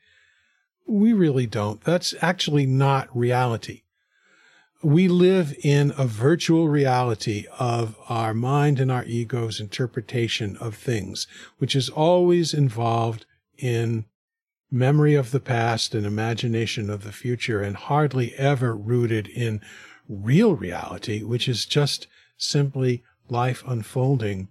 we 0.87 1.13
really 1.13 1.47
don't. 1.47 1.83
That's 1.83 2.15
actually 2.21 2.67
not 2.67 3.15
reality. 3.17 3.83
We 4.83 5.09
live 5.09 5.55
in 5.63 5.93
a 5.99 6.07
virtual 6.07 6.69
reality 6.69 7.45
of 7.59 7.97
our 8.09 8.33
mind 8.33 8.81
and 8.81 8.91
our 8.91 9.05
ego's 9.05 9.61
interpretation 9.61 10.57
of 10.57 10.75
things, 10.75 11.27
which 11.59 11.77
is 11.77 11.91
always 11.91 12.55
involved 12.55 13.27
in 13.59 14.07
memory 14.71 15.15
of 15.15 15.33
the 15.33 15.41
past 15.41 15.95
and 15.95 16.07
imagination 16.07 16.89
of 16.89 17.05
the 17.05 17.13
future 17.13 17.61
and 17.61 17.77
hardly 17.77 18.35
ever 18.37 18.75
rooted 18.75 19.29
in 19.29 19.61
real 20.09 20.55
reality, 20.55 21.23
which 21.23 21.47
is 21.47 21.67
just 21.67 22.07
simply 22.39 23.03
life 23.29 23.63
unfolding 23.67 24.49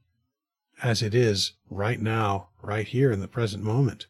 as 0.83 1.01
it 1.01 1.15
is 1.15 1.53
right 1.69 1.99
now, 1.99 2.49
right 2.61 2.87
here 2.87 3.11
in 3.11 3.19
the 3.19 3.27
present 3.27 3.63
moment. 3.63 4.05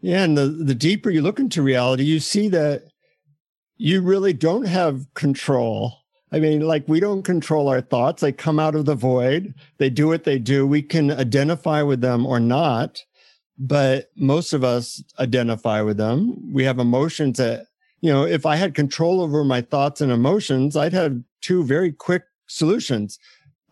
Yeah, 0.00 0.24
and 0.24 0.38
the, 0.38 0.46
the 0.46 0.74
deeper 0.74 1.10
you 1.10 1.22
look 1.22 1.38
into 1.38 1.62
reality, 1.62 2.04
you 2.04 2.20
see 2.20 2.48
that 2.48 2.84
you 3.76 4.00
really 4.00 4.32
don't 4.32 4.66
have 4.66 5.12
control. 5.14 5.94
I 6.32 6.40
mean, 6.40 6.60
like 6.60 6.88
we 6.88 7.00
don't 7.00 7.22
control 7.22 7.68
our 7.68 7.80
thoughts. 7.80 8.22
They 8.22 8.32
come 8.32 8.58
out 8.58 8.74
of 8.74 8.84
the 8.84 8.94
void. 8.94 9.54
They 9.78 9.90
do 9.90 10.08
what 10.08 10.24
they 10.24 10.38
do. 10.38 10.66
We 10.66 10.82
can 10.82 11.10
identify 11.10 11.82
with 11.82 12.00
them 12.00 12.26
or 12.26 12.40
not, 12.40 13.02
but 13.58 14.10
most 14.16 14.52
of 14.52 14.64
us 14.64 15.02
identify 15.18 15.82
with 15.82 15.96
them. 15.96 16.52
We 16.52 16.64
have 16.64 16.78
emotions 16.78 17.38
that, 17.38 17.66
you 18.00 18.12
know, 18.12 18.24
if 18.24 18.44
I 18.44 18.56
had 18.56 18.74
control 18.74 19.20
over 19.20 19.44
my 19.44 19.60
thoughts 19.60 20.00
and 20.00 20.10
emotions, 20.10 20.76
I'd 20.76 20.92
have 20.92 21.20
two 21.40 21.62
very 21.64 21.92
quick 21.92 22.24
solutions. 22.46 23.18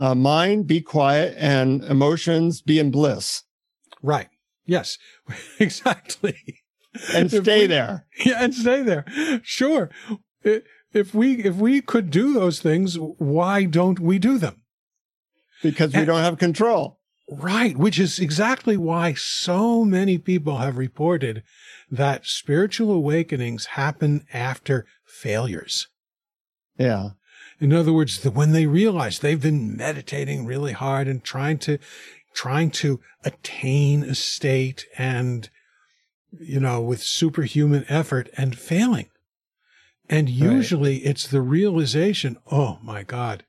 Uh, 0.01 0.15
mind, 0.15 0.67
be 0.67 0.81
quiet, 0.81 1.35
and 1.39 1.85
emotions, 1.85 2.61
be 2.61 2.79
in 2.79 2.91
bliss. 2.91 3.43
Right. 4.03 4.29
Yes, 4.67 4.99
exactly. 5.59 6.64
And 7.13 7.31
stay 7.31 7.63
we, 7.63 7.67
there. 7.67 8.07
Yeah, 8.25 8.45
and 8.45 8.55
stay 8.55 8.83
there. 8.83 9.05
Sure. 9.43 9.91
If 10.93 11.15
we 11.15 11.43
if 11.45 11.57
we 11.57 11.81
could 11.81 12.11
do 12.11 12.33
those 12.33 12.61
things, 12.61 12.97
why 12.99 13.65
don't 13.65 13.99
we 13.99 14.19
do 14.19 14.39
them? 14.39 14.63
Because 15.63 15.93
we 15.93 16.01
and, 16.01 16.07
don't 16.07 16.23
have 16.23 16.39
control. 16.39 17.01
Right, 17.29 17.77
which 17.77 17.99
is 17.99 18.19
exactly 18.19 18.77
why 18.77 19.15
so 19.15 19.85
many 19.85 20.19
people 20.19 20.59
have 20.59 20.77
reported 20.77 21.43
that 21.91 22.27
spiritual 22.27 22.93
awakenings 22.93 23.67
happen 23.67 24.27
after 24.33 24.87
failures. 25.07 25.89
Yeah. 26.79 27.11
In 27.61 27.73
other 27.73 27.93
words, 27.93 28.21
that 28.21 28.35
when 28.35 28.53
they 28.53 28.67
realize 28.67 29.19
they've 29.19 29.41
been 29.41 29.77
meditating 29.77 30.45
really 30.45 30.73
hard 30.73 31.09
and 31.09 31.25
trying 31.25 31.59
to 31.59 31.79
trying 32.35 32.71
to 32.71 33.01
attain 33.25 34.03
a 34.03 34.15
state 34.15 34.87
and 34.99 35.49
you 36.41 36.61
know 36.61 36.81
with 36.81 37.03
superhuman 37.03 37.85
effort 37.89 38.29
and 38.37 38.59
failing. 38.59 39.09
And 40.09 40.29
usually 40.29 40.99
right. 40.99 41.07
it's 41.07 41.27
the 41.27 41.41
realization, 41.41 42.37
oh 42.51 42.79
my 42.83 43.03
God, 43.03 43.45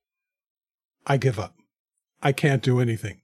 I 1.06 1.18
give 1.18 1.38
up. 1.38 1.56
I 2.24 2.32
can't 2.32 2.64
do 2.64 2.80
anything. 2.80 3.22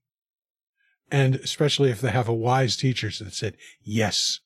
And 1.09 1.35
especially 1.35 1.89
if 1.89 2.01
they 2.01 2.11
have 2.11 2.27
a 2.27 2.33
wise 2.33 2.75
teacher 2.75 3.09
that 3.09 3.33
said, 3.33 3.57
yes, 3.81 4.39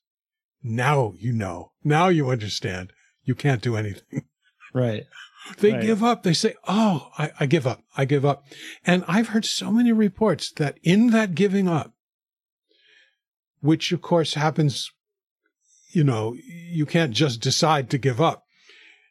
now 0.62 1.14
you 1.18 1.32
know, 1.32 1.72
now 1.84 2.08
you 2.08 2.30
understand 2.30 2.92
you 3.22 3.34
can't 3.34 3.62
do 3.62 3.76
anything. 3.76 4.24
Right. 4.74 5.04
They 5.58 5.72
right. 5.72 5.80
give 5.80 6.04
up. 6.04 6.22
They 6.22 6.34
say, 6.34 6.54
Oh, 6.68 7.08
I, 7.16 7.30
I 7.40 7.46
give 7.46 7.66
up. 7.66 7.82
I 7.96 8.04
give 8.04 8.26
up. 8.26 8.44
And 8.84 9.04
I've 9.08 9.28
heard 9.28 9.46
so 9.46 9.70
many 9.70 9.90
reports 9.90 10.50
that 10.52 10.78
in 10.82 11.10
that 11.12 11.34
giving 11.34 11.66
up, 11.66 11.94
which 13.60 13.90
of 13.90 14.02
course 14.02 14.34
happens, 14.34 14.92
you 15.90 16.04
know, 16.04 16.34
you 16.44 16.86
can't 16.86 17.12
just 17.12 17.40
decide 17.40 17.90
to 17.90 17.98
give 17.98 18.20
up. 18.20 18.44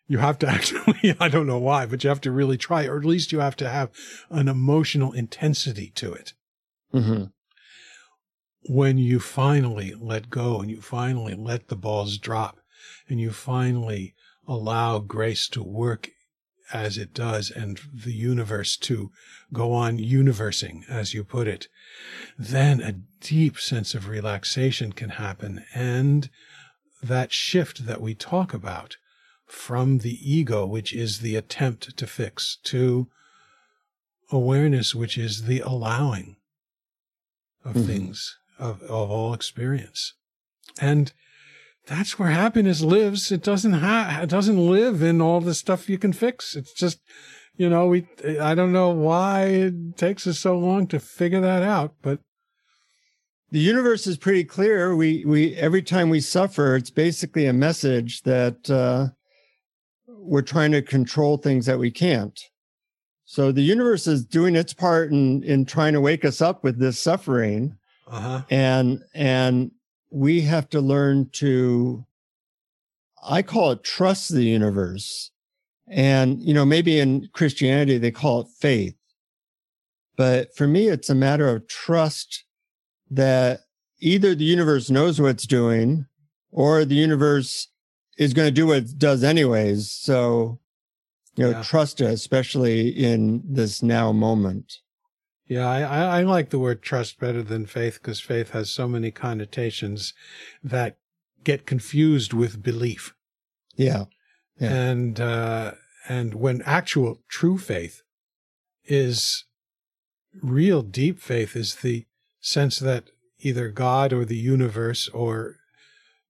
You 0.07 0.19
have 0.19 0.37
to 0.39 0.47
actually, 0.49 1.15
I 1.19 1.29
don't 1.29 1.47
know 1.47 1.59
why, 1.59 1.85
but 1.85 2.03
you 2.03 2.09
have 2.09 2.21
to 2.21 2.31
really 2.31 2.57
try, 2.57 2.85
or 2.85 2.97
at 2.97 3.05
least 3.05 3.31
you 3.31 3.39
have 3.39 3.55
to 3.57 3.69
have 3.69 3.91
an 4.29 4.47
emotional 4.47 5.11
intensity 5.11 5.91
to 5.95 6.13
it. 6.13 6.33
Mm-hmm. 6.93 7.23
When 8.67 8.97
you 8.97 9.19
finally 9.19 9.93
let 9.99 10.29
go 10.29 10.59
and 10.59 10.71
you 10.71 10.81
finally 10.81 11.35
let 11.35 11.67
the 11.67 11.75
balls 11.75 12.17
drop 12.17 12.57
and 13.07 13.19
you 13.19 13.31
finally 13.31 14.15
allow 14.47 14.99
grace 14.99 15.47
to 15.49 15.63
work 15.63 16.09
as 16.73 16.97
it 16.97 17.13
does 17.13 17.51
and 17.51 17.79
the 17.93 18.13
universe 18.13 18.75
to 18.75 19.11
go 19.53 19.71
on 19.71 19.99
universing, 19.99 20.83
as 20.89 21.13
you 21.13 21.23
put 21.23 21.47
it, 21.47 21.67
then 22.37 22.81
a 22.81 22.93
deep 23.19 23.59
sense 23.59 23.93
of 23.93 24.07
relaxation 24.07 24.91
can 24.91 25.09
happen. 25.09 25.63
And 25.73 26.29
that 27.01 27.31
shift 27.31 27.85
that 27.85 28.01
we 28.01 28.15
talk 28.15 28.53
about 28.53 28.97
from 29.45 29.99
the 29.99 30.17
ego, 30.21 30.65
which 30.65 30.93
is 30.93 31.19
the 31.19 31.35
attempt 31.35 31.95
to 31.97 32.07
fix, 32.07 32.57
to 32.63 33.07
awareness, 34.31 34.95
which 34.95 35.17
is 35.17 35.43
the 35.43 35.59
allowing 35.59 36.37
of 37.63 37.75
mm-hmm. 37.75 37.87
things, 37.87 38.37
of, 38.57 38.81
of 38.83 39.11
all 39.11 39.33
experience. 39.33 40.13
And 40.79 41.13
that's 41.85 42.17
where 42.17 42.29
happiness 42.29 42.81
lives. 42.81 43.31
It 43.31 43.43
doesn't 43.43 43.73
ha- 43.73 44.19
it 44.23 44.29
doesn't 44.29 44.57
live 44.57 45.03
in 45.03 45.21
all 45.21 45.41
the 45.41 45.53
stuff 45.53 45.89
you 45.89 45.97
can 45.97 46.13
fix. 46.13 46.55
It's 46.55 46.73
just, 46.73 46.99
you 47.55 47.69
know, 47.69 47.85
we, 47.87 48.07
I 48.41 48.55
don't 48.55 48.73
know 48.73 48.89
why 48.89 49.43
it 49.43 49.97
takes 49.97 50.25
us 50.25 50.39
so 50.39 50.57
long 50.57 50.87
to 50.87 50.99
figure 50.99 51.41
that 51.41 51.61
out, 51.61 51.93
but 52.01 52.19
the 53.51 53.59
universe 53.59 54.07
is 54.07 54.17
pretty 54.17 54.43
clear. 54.43 54.95
We, 54.95 55.23
we, 55.25 55.55
every 55.55 55.81
time 55.81 56.09
we 56.09 56.19
suffer, 56.19 56.75
it's 56.75 56.89
basically 56.89 57.45
a 57.45 57.53
message 57.53 58.23
that, 58.23 58.69
uh, 58.69 59.09
we're 60.07 60.41
trying 60.41 60.71
to 60.71 60.81
control 60.81 61.37
things 61.37 61.67
that 61.67 61.77
we 61.77 61.91
can't. 61.91 62.39
So 63.25 63.51
the 63.51 63.61
universe 63.61 64.07
is 64.07 64.25
doing 64.25 64.55
its 64.55 64.73
part 64.73 65.11
in, 65.11 65.43
in 65.43 65.65
trying 65.65 65.93
to 65.93 66.01
wake 66.01 66.25
us 66.25 66.41
up 66.41 66.63
with 66.63 66.79
this 66.79 66.99
suffering. 66.99 67.77
Uh-huh. 68.07 68.41
And, 68.49 69.03
and 69.13 69.71
we 70.09 70.41
have 70.41 70.69
to 70.69 70.81
learn 70.81 71.29
to, 71.33 72.05
I 73.27 73.41
call 73.41 73.71
it 73.71 73.83
trust 73.83 74.29
the 74.29 74.43
universe. 74.43 75.31
And, 75.87 76.41
you 76.41 76.53
know, 76.53 76.65
maybe 76.65 76.99
in 76.99 77.29
Christianity, 77.33 77.97
they 77.99 78.11
call 78.11 78.41
it 78.41 78.47
faith. 78.59 78.95
But 80.17 80.55
for 80.55 80.65
me, 80.65 80.87
it's 80.87 81.09
a 81.09 81.15
matter 81.15 81.49
of 81.49 81.67
trust 81.67 82.44
that 83.09 83.61
either 83.99 84.35
the 84.35 84.45
universe 84.45 84.89
knows 84.89 85.19
what 85.19 85.31
it's 85.31 85.47
doing 85.47 86.05
or 86.51 86.85
the 86.85 86.95
universe 86.95 87.69
is 88.17 88.33
going 88.33 88.47
to 88.47 88.51
do 88.51 88.67
what 88.67 88.77
it 88.77 88.97
does 88.97 89.23
anyways. 89.23 89.91
So, 89.91 90.59
you 91.35 91.43
know, 91.43 91.49
yeah. 91.51 91.63
trust 91.63 92.01
it, 92.01 92.05
especially 92.05 92.89
in 92.89 93.43
this 93.45 93.83
now 93.83 94.11
moment. 94.11 94.79
Yeah, 95.47 95.69
I, 95.69 96.19
I 96.19 96.21
like 96.23 96.49
the 96.49 96.59
word 96.59 96.81
trust 96.81 97.19
better 97.19 97.43
than 97.43 97.67
faith 97.67 97.99
because 98.01 98.19
faith 98.19 98.51
has 98.51 98.71
so 98.71 98.87
many 98.87 99.11
connotations 99.11 100.13
that 100.63 100.97
get 101.43 101.67
confused 101.67 102.33
with 102.33 102.63
belief. 102.63 103.13
Yeah. 103.75 104.05
yeah. 104.59 104.73
And, 104.73 105.19
uh, 105.19 105.73
and 106.07 106.33
when 106.33 106.63
actual 106.63 107.21
true 107.27 107.59
faith 107.59 108.01
is 108.85 109.45
real 110.41 110.81
deep 110.81 111.19
faith 111.19 111.55
is 111.55 111.75
the 111.75 112.05
sense 112.45 112.77
that 112.77 113.05
either 113.39 113.69
God 113.69 114.13
or 114.13 114.23
the 114.23 114.37
universe 114.37 115.09
or 115.09 115.57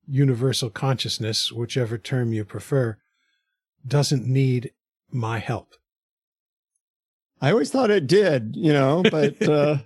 universal 0.08 0.70
consciousness, 0.70 1.52
whichever 1.52 1.98
term 1.98 2.32
you 2.32 2.44
prefer, 2.44 2.96
doesn't 3.86 4.26
need 4.26 4.72
my 5.10 5.38
help. 5.38 5.74
I 7.40 7.50
always 7.50 7.70
thought 7.70 7.90
it 7.90 8.06
did, 8.06 8.56
you 8.56 8.72
know, 8.72 9.02
but 9.02 9.40
uh, 9.48 9.78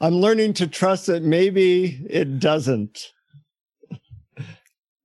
I'm 0.00 0.16
learning 0.16 0.54
to 0.54 0.66
trust 0.66 1.06
that 1.06 1.22
maybe 1.22 2.04
it 2.08 2.38
doesn't. 2.38 3.12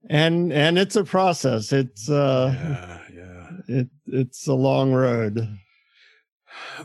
And 0.10 0.52
and 0.52 0.80
it's 0.80 0.96
a 0.96 1.04
process. 1.04 1.72
It's 1.72 2.10
uh 2.10 2.52
yeah, 2.56 3.00
yeah. 3.14 3.50
It 3.68 3.88
it's 4.08 4.48
a 4.48 4.56
long 4.56 4.92
road. 4.92 5.48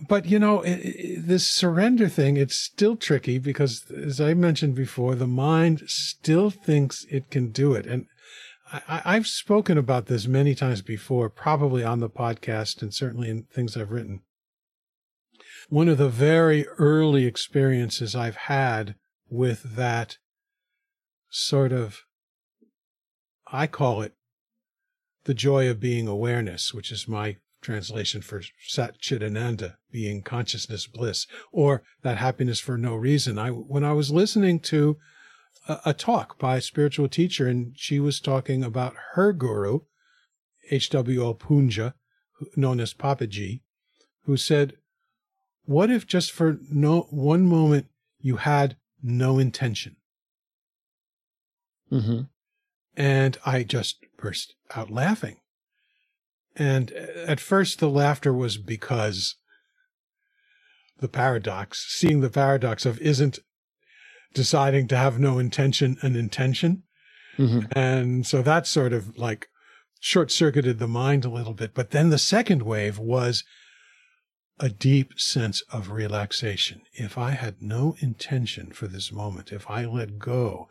But 0.08 0.26
you 0.26 0.38
know, 0.38 0.62
it, 0.62 0.78
it, 0.80 1.26
this 1.26 1.48
surrender 1.48 2.08
thing, 2.08 2.36
it's 2.36 2.56
still 2.56 2.96
tricky 2.96 3.38
because 3.38 3.90
as 3.90 4.20
I 4.20 4.34
mentioned 4.34 4.74
before, 4.74 5.14
the 5.14 5.26
mind 5.26 5.82
still 5.86 6.50
thinks 6.50 7.06
it 7.10 7.30
can 7.30 7.50
do 7.50 7.74
it. 7.74 7.86
And 7.86 8.06
I, 8.72 9.02
I've 9.04 9.26
spoken 9.26 9.78
about 9.78 10.06
this 10.06 10.26
many 10.26 10.54
times 10.54 10.82
before, 10.82 11.28
probably 11.30 11.84
on 11.84 12.00
the 12.00 12.10
podcast 12.10 12.82
and 12.82 12.92
certainly 12.92 13.30
in 13.30 13.44
things 13.44 13.76
I've 13.76 13.90
written 13.90 14.22
one 15.68 15.88
of 15.88 15.98
the 15.98 16.08
very 16.08 16.66
early 16.78 17.26
experiences 17.26 18.14
I've 18.14 18.36
had 18.36 18.96
with 19.28 19.76
that 19.76 20.18
sort 21.30 21.72
of, 21.72 22.02
I 23.50 23.66
call 23.66 24.02
it 24.02 24.14
the 25.24 25.34
joy 25.34 25.68
of 25.68 25.80
being 25.80 26.06
awareness, 26.06 26.74
which 26.74 26.92
is 26.92 27.08
my 27.08 27.36
translation 27.64 28.22
for 28.22 28.42
Sat 28.66 29.00
Chidananda, 29.00 29.74
being 29.90 30.22
consciousness 30.22 30.86
bliss, 30.86 31.26
or 31.50 31.82
that 32.02 32.18
happiness 32.18 32.60
for 32.60 32.78
no 32.78 32.94
reason. 32.94 33.38
I, 33.38 33.50
when 33.50 33.82
I 33.82 33.92
was 33.92 34.10
listening 34.12 34.60
to 34.60 34.96
a, 35.68 35.80
a 35.86 35.94
talk 35.94 36.38
by 36.38 36.58
a 36.58 36.62
spiritual 36.62 37.08
teacher, 37.08 37.48
and 37.48 37.72
she 37.74 37.98
was 37.98 38.20
talking 38.20 38.62
about 38.62 38.94
her 39.14 39.32
guru, 39.32 39.80
H.W.L. 40.70 41.34
Poonja, 41.34 41.94
known 42.56 42.80
as 42.80 42.94
Papaji, 42.94 43.62
who 44.24 44.36
said, 44.36 44.74
what 45.64 45.90
if 45.90 46.06
just 46.06 46.30
for 46.30 46.58
no 46.70 47.06
one 47.10 47.46
moment 47.46 47.86
you 48.20 48.36
had 48.36 48.76
no 49.02 49.38
intention? 49.38 49.96
Mm-hmm. 51.90 52.22
And 52.96 53.38
I 53.44 53.62
just 53.62 53.98
burst 54.18 54.54
out 54.74 54.90
laughing. 54.90 55.36
And 56.56 56.90
at 56.92 57.40
first 57.40 57.80
the 57.80 57.90
laughter 57.90 58.32
was 58.32 58.56
because 58.56 59.36
the 61.00 61.08
paradox, 61.08 61.86
seeing 61.88 62.20
the 62.20 62.30
paradox 62.30 62.86
of 62.86 63.00
isn't 63.00 63.40
deciding 64.32 64.88
to 64.88 64.96
have 64.96 65.18
no 65.18 65.38
intention 65.38 65.96
an 66.02 66.16
intention. 66.16 66.82
Mm-hmm. 67.38 67.78
And 67.78 68.26
so 68.26 68.42
that 68.42 68.66
sort 68.66 68.92
of 68.92 69.16
like 69.18 69.48
short 70.00 70.30
circuited 70.30 70.78
the 70.78 70.88
mind 70.88 71.24
a 71.24 71.30
little 71.30 71.54
bit. 71.54 71.74
But 71.74 71.90
then 71.90 72.10
the 72.10 72.18
second 72.18 72.62
wave 72.62 72.98
was 72.98 73.44
a 74.60 74.68
deep 74.68 75.18
sense 75.18 75.62
of 75.72 75.90
relaxation. 75.90 76.82
If 76.92 77.18
I 77.18 77.32
had 77.32 77.60
no 77.60 77.96
intention 77.98 78.72
for 78.72 78.86
this 78.86 79.10
moment, 79.10 79.50
if 79.50 79.68
I 79.68 79.84
let 79.84 80.18
go 80.18 80.68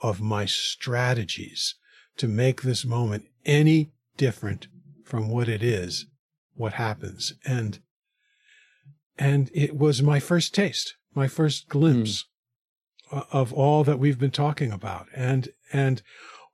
of 0.00 0.20
my 0.20 0.44
strategies 0.44 1.74
to 2.16 2.28
make 2.28 2.62
this 2.62 2.84
moment 2.84 3.26
any 3.44 3.90
different 4.16 4.68
from 5.04 5.28
what 5.28 5.48
it 5.48 5.62
is, 5.62 6.06
what 6.54 6.74
happens? 6.74 7.34
And, 7.44 7.80
and 9.18 9.50
it 9.54 9.76
was 9.76 10.02
my 10.02 10.20
first 10.20 10.54
taste, 10.54 10.96
my 11.14 11.28
first 11.28 11.68
glimpse 11.68 12.24
mm. 13.12 13.26
of 13.32 13.52
all 13.52 13.84
that 13.84 13.98
we've 13.98 14.18
been 14.18 14.30
talking 14.30 14.72
about. 14.72 15.06
And, 15.14 15.50
and 15.72 16.02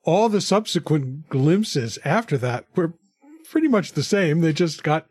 all 0.05 0.29
the 0.29 0.41
subsequent 0.41 1.29
glimpses 1.29 1.99
after 2.05 2.37
that 2.39 2.67
were 2.75 2.95
pretty 3.51 3.69
much 3.69 3.93
the 3.93 4.03
same. 4.03 4.41
They 4.41 4.53
just 4.53 4.83
got 4.83 5.07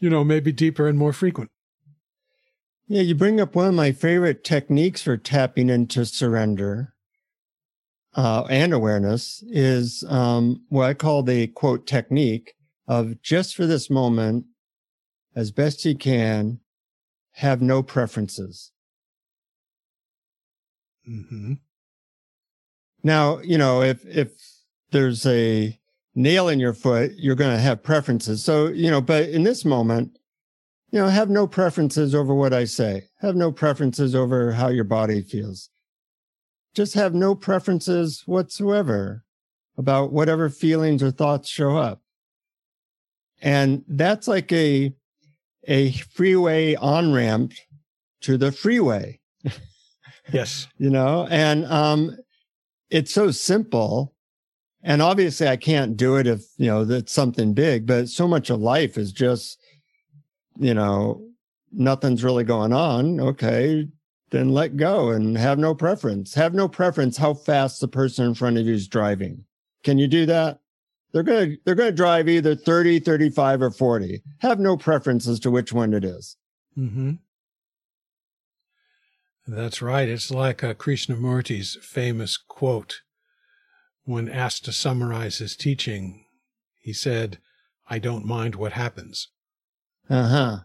you 0.00 0.10
know, 0.10 0.24
maybe 0.24 0.52
deeper 0.52 0.86
and 0.86 0.98
more 0.98 1.12
frequent. 1.12 1.50
Yeah, 2.86 3.02
you 3.02 3.14
bring 3.14 3.40
up 3.40 3.54
one 3.54 3.68
of 3.68 3.74
my 3.74 3.92
favorite 3.92 4.44
techniques 4.44 5.02
for 5.02 5.16
tapping 5.16 5.68
into 5.68 6.06
surrender 6.06 6.94
uh, 8.14 8.44
and 8.48 8.72
awareness 8.72 9.44
is 9.48 10.04
um, 10.08 10.64
what 10.68 10.86
I 10.86 10.94
call 10.94 11.22
the 11.22 11.48
quote 11.48 11.86
technique 11.86 12.54
of 12.88 13.22
just 13.22 13.54
for 13.54 13.66
this 13.66 13.90
moment, 13.90 14.46
as 15.36 15.52
best 15.52 15.84
you 15.84 15.94
can, 15.94 16.58
have 17.32 17.62
no 17.62 17.82
preferences. 17.82 18.72
Mm-hmm. 21.08 21.54
Now, 23.04 23.38
you 23.38 23.58
know, 23.58 23.82
if 23.82 24.04
if 24.04 24.32
there's 24.90 25.24
a 25.26 25.78
nail 26.14 26.48
in 26.48 26.58
your 26.58 26.72
foot, 26.72 27.12
you're 27.16 27.36
going 27.36 27.54
to 27.54 27.62
have 27.62 27.82
preferences. 27.82 28.44
So, 28.44 28.68
you 28.68 28.90
know, 28.90 29.00
but 29.00 29.28
in 29.28 29.44
this 29.44 29.64
moment, 29.64 30.18
you 30.90 30.98
know, 30.98 31.06
have 31.06 31.30
no 31.30 31.46
preferences 31.46 32.14
over 32.14 32.34
what 32.34 32.52
I 32.52 32.64
say. 32.64 33.04
Have 33.20 33.36
no 33.36 33.52
preferences 33.52 34.14
over 34.14 34.52
how 34.52 34.68
your 34.68 34.84
body 34.84 35.22
feels. 35.22 35.70
Just 36.74 36.94
have 36.94 37.14
no 37.14 37.34
preferences 37.34 38.22
whatsoever 38.26 39.24
about 39.76 40.12
whatever 40.12 40.48
feelings 40.48 41.02
or 41.02 41.10
thoughts 41.10 41.48
show 41.48 41.76
up. 41.76 42.02
And 43.40 43.84
that's 43.88 44.28
like 44.28 44.52
a 44.52 44.92
a 45.64 45.92
freeway 45.92 46.74
on 46.76 47.12
ramp 47.12 47.52
to 48.22 48.36
the 48.36 48.52
freeway. 48.52 49.20
Yes. 50.30 50.68
you 50.76 50.90
know, 50.90 51.26
and 51.30 51.64
um 51.66 52.14
it's 52.90 53.14
so 53.14 53.30
simple. 53.30 54.14
And 54.82 55.00
obviously 55.00 55.48
I 55.48 55.56
can't 55.56 55.96
do 55.96 56.16
it 56.16 56.26
if, 56.26 56.44
you 56.58 56.66
know, 56.66 56.84
that's 56.84 57.12
something 57.12 57.54
big, 57.54 57.86
but 57.86 58.08
so 58.10 58.28
much 58.28 58.50
of 58.50 58.60
life 58.60 58.98
is 58.98 59.10
just, 59.10 59.58
you 60.58 60.74
know, 60.74 61.26
nothing's 61.72 62.22
really 62.24 62.44
going 62.44 62.72
on. 62.72 63.20
Okay. 63.20 63.88
Then 64.30 64.50
let 64.50 64.76
go 64.76 65.10
and 65.10 65.36
have 65.38 65.58
no 65.58 65.74
preference. 65.74 66.34
Have 66.34 66.52
no 66.52 66.68
preference 66.68 67.16
how 67.16 67.32
fast 67.32 67.80
the 67.80 67.88
person 67.88 68.26
in 68.26 68.34
front 68.34 68.58
of 68.58 68.66
you 68.66 68.74
is 68.74 68.86
driving. 68.86 69.44
Can 69.82 69.96
you 69.98 70.06
do 70.08 70.26
that? 70.26 70.60
They're 71.12 71.22
going 71.22 71.50
to, 71.50 71.56
they're 71.64 71.74
going 71.74 71.90
to 71.90 71.96
drive 71.96 72.28
either 72.28 72.54
30, 72.54 73.00
35 73.00 73.62
or 73.62 73.70
40. 73.70 74.22
Have 74.40 74.60
no 74.60 74.76
preference 74.76 75.26
as 75.26 75.40
to 75.40 75.50
which 75.50 75.72
one 75.72 75.94
it 75.94 76.04
is. 76.04 76.36
Mm-hmm. 76.76 77.12
That's 79.46 79.80
right. 79.80 80.08
It's 80.08 80.30
like 80.30 80.62
uh, 80.62 80.74
Krishnamurti's 80.74 81.78
famous 81.80 82.36
quote 82.36 83.00
when 84.04 84.28
asked 84.28 84.66
to 84.66 84.72
summarize 84.72 85.38
his 85.38 85.56
teaching. 85.56 86.26
He 86.78 86.92
said, 86.92 87.38
I 87.88 87.98
don't 87.98 88.26
mind 88.26 88.54
what 88.54 88.72
happens. 88.72 89.28
Uh 90.10 90.28
huh. 90.28 90.58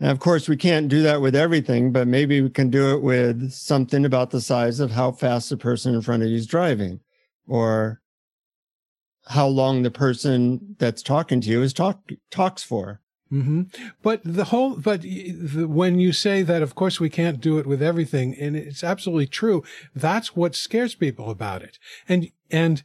And 0.00 0.10
of 0.10 0.18
course, 0.18 0.48
we 0.48 0.56
can't 0.56 0.88
do 0.88 1.02
that 1.02 1.20
with 1.20 1.36
everything, 1.36 1.92
but 1.92 2.08
maybe 2.08 2.40
we 2.40 2.50
can 2.50 2.70
do 2.70 2.94
it 2.94 3.02
with 3.02 3.52
something 3.52 4.04
about 4.04 4.30
the 4.30 4.40
size 4.40 4.80
of 4.80 4.90
how 4.90 5.12
fast 5.12 5.50
the 5.50 5.56
person 5.56 5.94
in 5.94 6.02
front 6.02 6.22
of 6.22 6.28
you 6.28 6.36
is 6.36 6.46
driving 6.46 7.00
or 7.46 7.99
how 9.26 9.46
long 9.46 9.82
the 9.82 9.90
person 9.90 10.76
that's 10.78 11.02
talking 11.02 11.40
to 11.40 11.48
you 11.48 11.62
is 11.62 11.72
talk 11.72 12.00
talks 12.30 12.62
for. 12.62 13.00
Mm-hmm. 13.32 13.62
But 14.02 14.22
the 14.24 14.46
whole, 14.46 14.74
but 14.74 15.02
the, 15.02 15.66
when 15.68 16.00
you 16.00 16.12
say 16.12 16.42
that, 16.42 16.62
of 16.62 16.74
course, 16.74 16.98
we 16.98 17.08
can't 17.08 17.40
do 17.40 17.58
it 17.58 17.66
with 17.66 17.80
everything, 17.80 18.34
and 18.34 18.56
it's 18.56 18.82
absolutely 18.82 19.28
true. 19.28 19.62
That's 19.94 20.34
what 20.34 20.56
scares 20.56 20.96
people 20.96 21.30
about 21.30 21.62
it, 21.62 21.78
and 22.08 22.28
and 22.50 22.82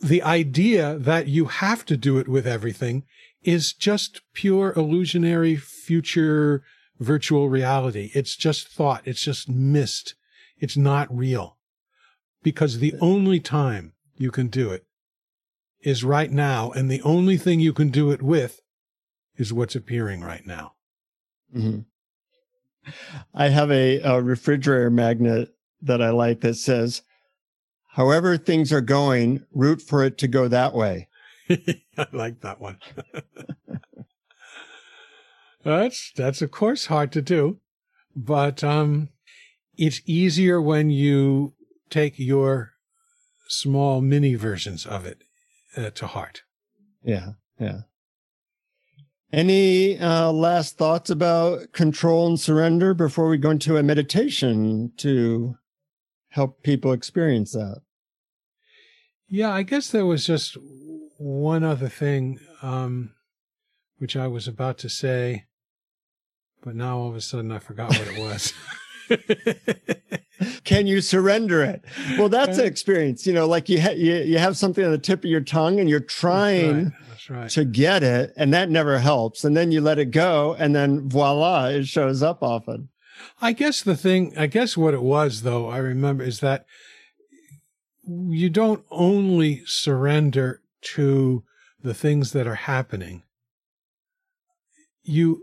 the 0.00 0.22
idea 0.22 0.98
that 0.98 1.26
you 1.26 1.46
have 1.46 1.84
to 1.86 1.96
do 1.96 2.18
it 2.18 2.28
with 2.28 2.46
everything 2.46 3.04
is 3.42 3.74
just 3.74 4.22
pure 4.32 4.72
illusionary 4.76 5.56
future 5.56 6.62
virtual 6.98 7.50
reality. 7.50 8.10
It's 8.14 8.34
just 8.34 8.68
thought. 8.68 9.02
It's 9.04 9.22
just 9.22 9.48
mist. 9.48 10.14
It's 10.58 10.76
not 10.76 11.14
real, 11.14 11.58
because 12.42 12.78
the 12.78 12.94
only 13.00 13.40
time 13.40 13.92
you 14.16 14.30
can 14.30 14.48
do 14.48 14.70
it 14.70 14.86
is 15.86 16.02
right 16.02 16.32
now, 16.32 16.72
and 16.72 16.90
the 16.90 17.00
only 17.02 17.36
thing 17.36 17.60
you 17.60 17.72
can 17.72 17.90
do 17.90 18.10
it 18.10 18.20
with 18.20 18.60
is 19.36 19.52
what's 19.52 19.76
appearing 19.76 20.20
right 20.20 20.44
now. 20.44 20.72
Mm-hmm. 21.56 21.82
I 23.32 23.48
have 23.50 23.70
a, 23.70 24.00
a, 24.00 24.20
refrigerator 24.20 24.90
magnet 24.90 25.54
that 25.80 26.02
I 26.02 26.10
like 26.10 26.40
that 26.40 26.54
says, 26.54 27.02
however 27.90 28.36
things 28.36 28.72
are 28.72 28.80
going, 28.80 29.46
root 29.52 29.80
for 29.80 30.02
it 30.02 30.18
to 30.18 30.26
go 30.26 30.48
that 30.48 30.74
way. 30.74 31.06
I 31.48 32.06
like 32.12 32.40
that 32.40 32.60
one. 32.60 32.80
that's, 35.64 36.10
that's 36.16 36.42
of 36.42 36.50
course 36.50 36.86
hard 36.86 37.12
to 37.12 37.22
do, 37.22 37.60
but, 38.16 38.64
um, 38.64 39.10
it's 39.78 40.00
easier 40.04 40.60
when 40.60 40.90
you 40.90 41.54
take 41.90 42.18
your 42.18 42.72
small 43.46 44.00
mini 44.00 44.34
versions 44.34 44.84
of 44.84 45.06
it 45.06 45.22
uh, 45.76 45.90
to 45.90 46.06
heart. 46.06 46.42
Yeah. 47.02 47.32
Yeah. 47.58 47.80
Any 49.32 49.98
uh, 49.98 50.30
last 50.32 50.78
thoughts 50.78 51.10
about 51.10 51.72
control 51.72 52.26
and 52.26 52.38
surrender 52.38 52.94
before 52.94 53.28
we 53.28 53.38
go 53.38 53.50
into 53.50 53.76
a 53.76 53.82
meditation 53.82 54.92
to 54.98 55.56
help 56.30 56.62
people 56.62 56.92
experience 56.92 57.52
that? 57.52 57.80
Yeah, 59.28 59.50
I 59.52 59.62
guess 59.62 59.90
there 59.90 60.06
was 60.06 60.24
just 60.24 60.56
one 61.18 61.64
other 61.64 61.88
thing 61.88 62.38
um, 62.62 63.12
which 63.98 64.16
I 64.16 64.28
was 64.28 64.46
about 64.46 64.78
to 64.78 64.88
say, 64.88 65.46
but 66.62 66.76
now 66.76 66.98
all 66.98 67.08
of 67.08 67.16
a 67.16 67.20
sudden 67.20 67.50
I 67.50 67.58
forgot 67.58 67.90
what 67.90 68.08
it 68.08 68.20
was. 68.20 68.52
Can 70.64 70.86
you 70.86 71.00
surrender 71.00 71.62
it? 71.62 71.84
Well, 72.18 72.28
that's 72.28 72.58
an 72.58 72.64
uh, 72.64 72.68
experience. 72.68 73.26
You 73.26 73.32
know, 73.32 73.46
like 73.46 73.68
you 73.68 73.80
ha- 73.80 73.94
you, 73.96 74.16
you 74.16 74.38
have 74.38 74.56
something 74.56 74.84
on 74.84 74.90
the 74.90 74.98
tip 74.98 75.20
of 75.20 75.30
your 75.30 75.40
tongue 75.40 75.80
and 75.80 75.88
you're 75.88 76.00
trying 76.00 76.92
right. 77.28 77.50
to 77.50 77.64
get 77.64 78.02
it, 78.02 78.32
and 78.36 78.52
that 78.52 78.70
never 78.70 78.98
helps. 78.98 79.44
And 79.44 79.56
then 79.56 79.72
you 79.72 79.80
let 79.80 79.98
it 79.98 80.10
go, 80.10 80.54
and 80.58 80.74
then 80.74 81.08
voila, 81.08 81.66
it 81.66 81.86
shows 81.86 82.22
up 82.22 82.42
often. 82.42 82.88
I 83.40 83.52
guess 83.52 83.82
the 83.82 83.96
thing, 83.96 84.36
I 84.36 84.46
guess 84.46 84.76
what 84.76 84.94
it 84.94 85.02
was, 85.02 85.42
though, 85.42 85.68
I 85.68 85.78
remember 85.78 86.22
is 86.22 86.40
that 86.40 86.66
you 88.06 88.50
don't 88.50 88.84
only 88.90 89.62
surrender 89.64 90.60
to 90.82 91.42
the 91.82 91.94
things 91.94 92.32
that 92.32 92.46
are 92.46 92.54
happening, 92.54 93.22
you 95.02 95.42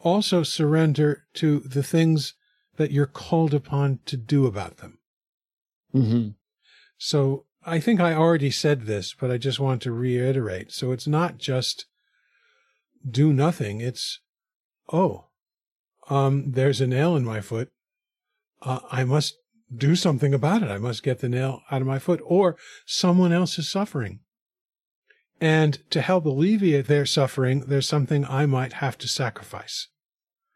also 0.00 0.42
surrender 0.42 1.24
to 1.34 1.60
the 1.60 1.82
things 1.82 2.34
that 2.76 2.90
you're 2.90 3.06
called 3.06 3.54
upon 3.54 4.00
to 4.06 4.16
do 4.16 4.46
about 4.46 4.78
them. 4.78 4.98
Mm-hmm. 5.94 6.28
So 6.98 7.46
I 7.64 7.80
think 7.80 8.00
I 8.00 8.14
already 8.14 8.50
said 8.50 8.82
this, 8.82 9.14
but 9.14 9.30
I 9.30 9.38
just 9.38 9.60
want 9.60 9.82
to 9.82 9.92
reiterate. 9.92 10.72
So 10.72 10.92
it's 10.92 11.06
not 11.06 11.38
just 11.38 11.86
do 13.08 13.32
nothing. 13.32 13.80
It's, 13.80 14.20
oh, 14.92 15.26
um, 16.10 16.52
there's 16.52 16.80
a 16.80 16.86
nail 16.86 17.16
in 17.16 17.24
my 17.24 17.40
foot. 17.40 17.70
Uh, 18.62 18.80
I 18.90 19.04
must 19.04 19.36
do 19.74 19.96
something 19.96 20.34
about 20.34 20.62
it. 20.62 20.70
I 20.70 20.78
must 20.78 21.02
get 21.02 21.20
the 21.20 21.28
nail 21.28 21.62
out 21.70 21.80
of 21.80 21.86
my 21.86 21.98
foot 21.98 22.20
or 22.24 22.56
someone 22.86 23.32
else 23.32 23.58
is 23.58 23.68
suffering. 23.68 24.20
And 25.40 25.78
to 25.90 26.00
help 26.00 26.24
alleviate 26.24 26.86
their 26.86 27.06
suffering, 27.06 27.60
there's 27.66 27.88
something 27.88 28.24
I 28.24 28.46
might 28.46 28.74
have 28.74 28.96
to 28.98 29.08
sacrifice. 29.08 29.88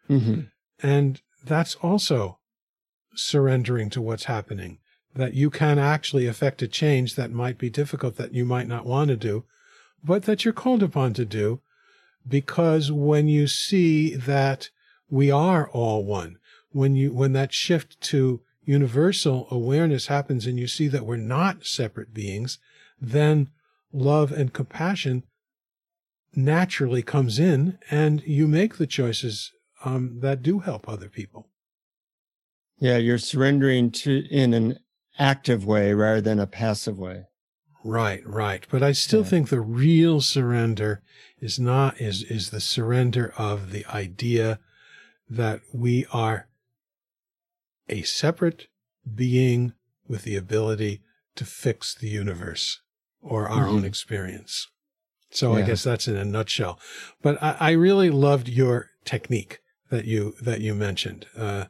Mm-hmm. 0.08 0.42
And 0.86 1.20
that's 1.44 1.74
also 1.76 2.38
surrendering 3.14 3.90
to 3.90 4.00
what's 4.00 4.24
happening 4.24 4.78
that 5.14 5.34
you 5.34 5.50
can 5.50 5.78
actually 5.78 6.26
affect 6.26 6.62
a 6.62 6.68
change 6.68 7.16
that 7.16 7.32
might 7.32 7.58
be 7.58 7.68
difficult 7.68 8.16
that 8.16 8.32
you 8.32 8.44
might 8.44 8.68
not 8.68 8.86
want 8.86 9.08
to 9.08 9.16
do, 9.16 9.44
but 10.04 10.24
that 10.24 10.44
you're 10.44 10.54
called 10.54 10.82
upon 10.82 11.12
to 11.12 11.24
do 11.24 11.60
because 12.26 12.92
when 12.92 13.26
you 13.26 13.46
see 13.46 14.14
that 14.14 14.70
we 15.10 15.30
are 15.30 15.68
all 15.70 16.04
one, 16.04 16.36
when 16.70 16.94
you 16.94 17.12
when 17.12 17.32
that 17.32 17.52
shift 17.52 18.00
to 18.00 18.40
universal 18.64 19.48
awareness 19.50 20.06
happens 20.06 20.46
and 20.46 20.58
you 20.58 20.68
see 20.68 20.88
that 20.88 21.06
we're 21.06 21.16
not 21.16 21.64
separate 21.64 22.12
beings, 22.12 22.58
then 23.00 23.48
love 23.92 24.30
and 24.30 24.52
compassion 24.52 25.24
naturally 26.36 27.02
comes 27.02 27.38
in 27.38 27.78
and 27.90 28.22
you 28.24 28.46
make 28.46 28.76
the 28.76 28.86
choices 28.86 29.52
um, 29.84 30.20
that 30.20 30.42
do 30.42 30.60
help 30.60 30.88
other 30.88 31.08
people. 31.08 31.48
Yeah, 32.78 32.96
you're 32.96 33.18
surrendering 33.18 33.90
to 33.92 34.24
in 34.30 34.54
an 34.54 34.78
active 35.18 35.66
way 35.66 35.92
rather 35.94 36.20
than 36.20 36.38
a 36.38 36.46
passive 36.46 36.98
way. 36.98 37.24
Right, 37.84 38.26
right. 38.26 38.66
But 38.70 38.82
I 38.82 38.92
still 38.92 39.22
yeah. 39.22 39.28
think 39.28 39.48
the 39.48 39.60
real 39.60 40.20
surrender 40.20 41.02
is 41.40 41.58
not 41.58 42.00
is 42.00 42.22
is 42.24 42.50
the 42.50 42.60
surrender 42.60 43.32
of 43.36 43.72
the 43.72 43.84
idea 43.86 44.58
that 45.28 45.60
we 45.72 46.06
are 46.12 46.48
a 47.88 48.02
separate 48.02 48.68
being 49.14 49.72
with 50.06 50.24
the 50.24 50.36
ability 50.36 51.02
to 51.36 51.44
fix 51.44 51.94
the 51.94 52.08
universe 52.08 52.80
or 53.20 53.48
our 53.48 53.64
mm-hmm. 53.64 53.76
own 53.76 53.84
experience. 53.84 54.68
So 55.30 55.52
yeah. 55.56 55.62
I 55.62 55.66
guess 55.66 55.84
that's 55.84 56.08
in 56.08 56.16
a 56.16 56.24
nutshell. 56.24 56.78
But 57.22 57.42
I, 57.42 57.56
I 57.60 57.70
really 57.72 58.10
loved 58.10 58.48
your 58.48 58.90
technique 59.04 59.60
that 59.90 60.04
you 60.04 60.34
that 60.42 60.60
you 60.60 60.74
mentioned. 60.74 61.26
Uh, 61.36 61.66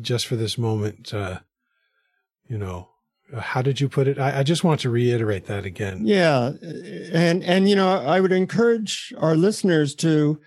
just 0.00 0.26
for 0.26 0.36
this 0.36 0.56
moment, 0.56 1.12
uh, 1.12 1.40
you 2.48 2.58
know, 2.58 2.88
how 3.38 3.62
did 3.62 3.80
you 3.80 3.88
put 3.88 4.08
it? 4.08 4.18
I, 4.18 4.40
I, 4.40 4.42
just 4.42 4.64
want 4.64 4.80
to 4.80 4.90
reiterate 4.90 5.46
that 5.46 5.64
again. 5.64 6.02
Yeah, 6.04 6.52
and 7.12 7.44
and 7.44 7.68
you 7.68 7.76
know, 7.76 7.88
I 7.88 8.20
would 8.20 8.32
encourage 8.32 9.12
our 9.18 9.36
listeners 9.36 9.94
to, 9.96 10.40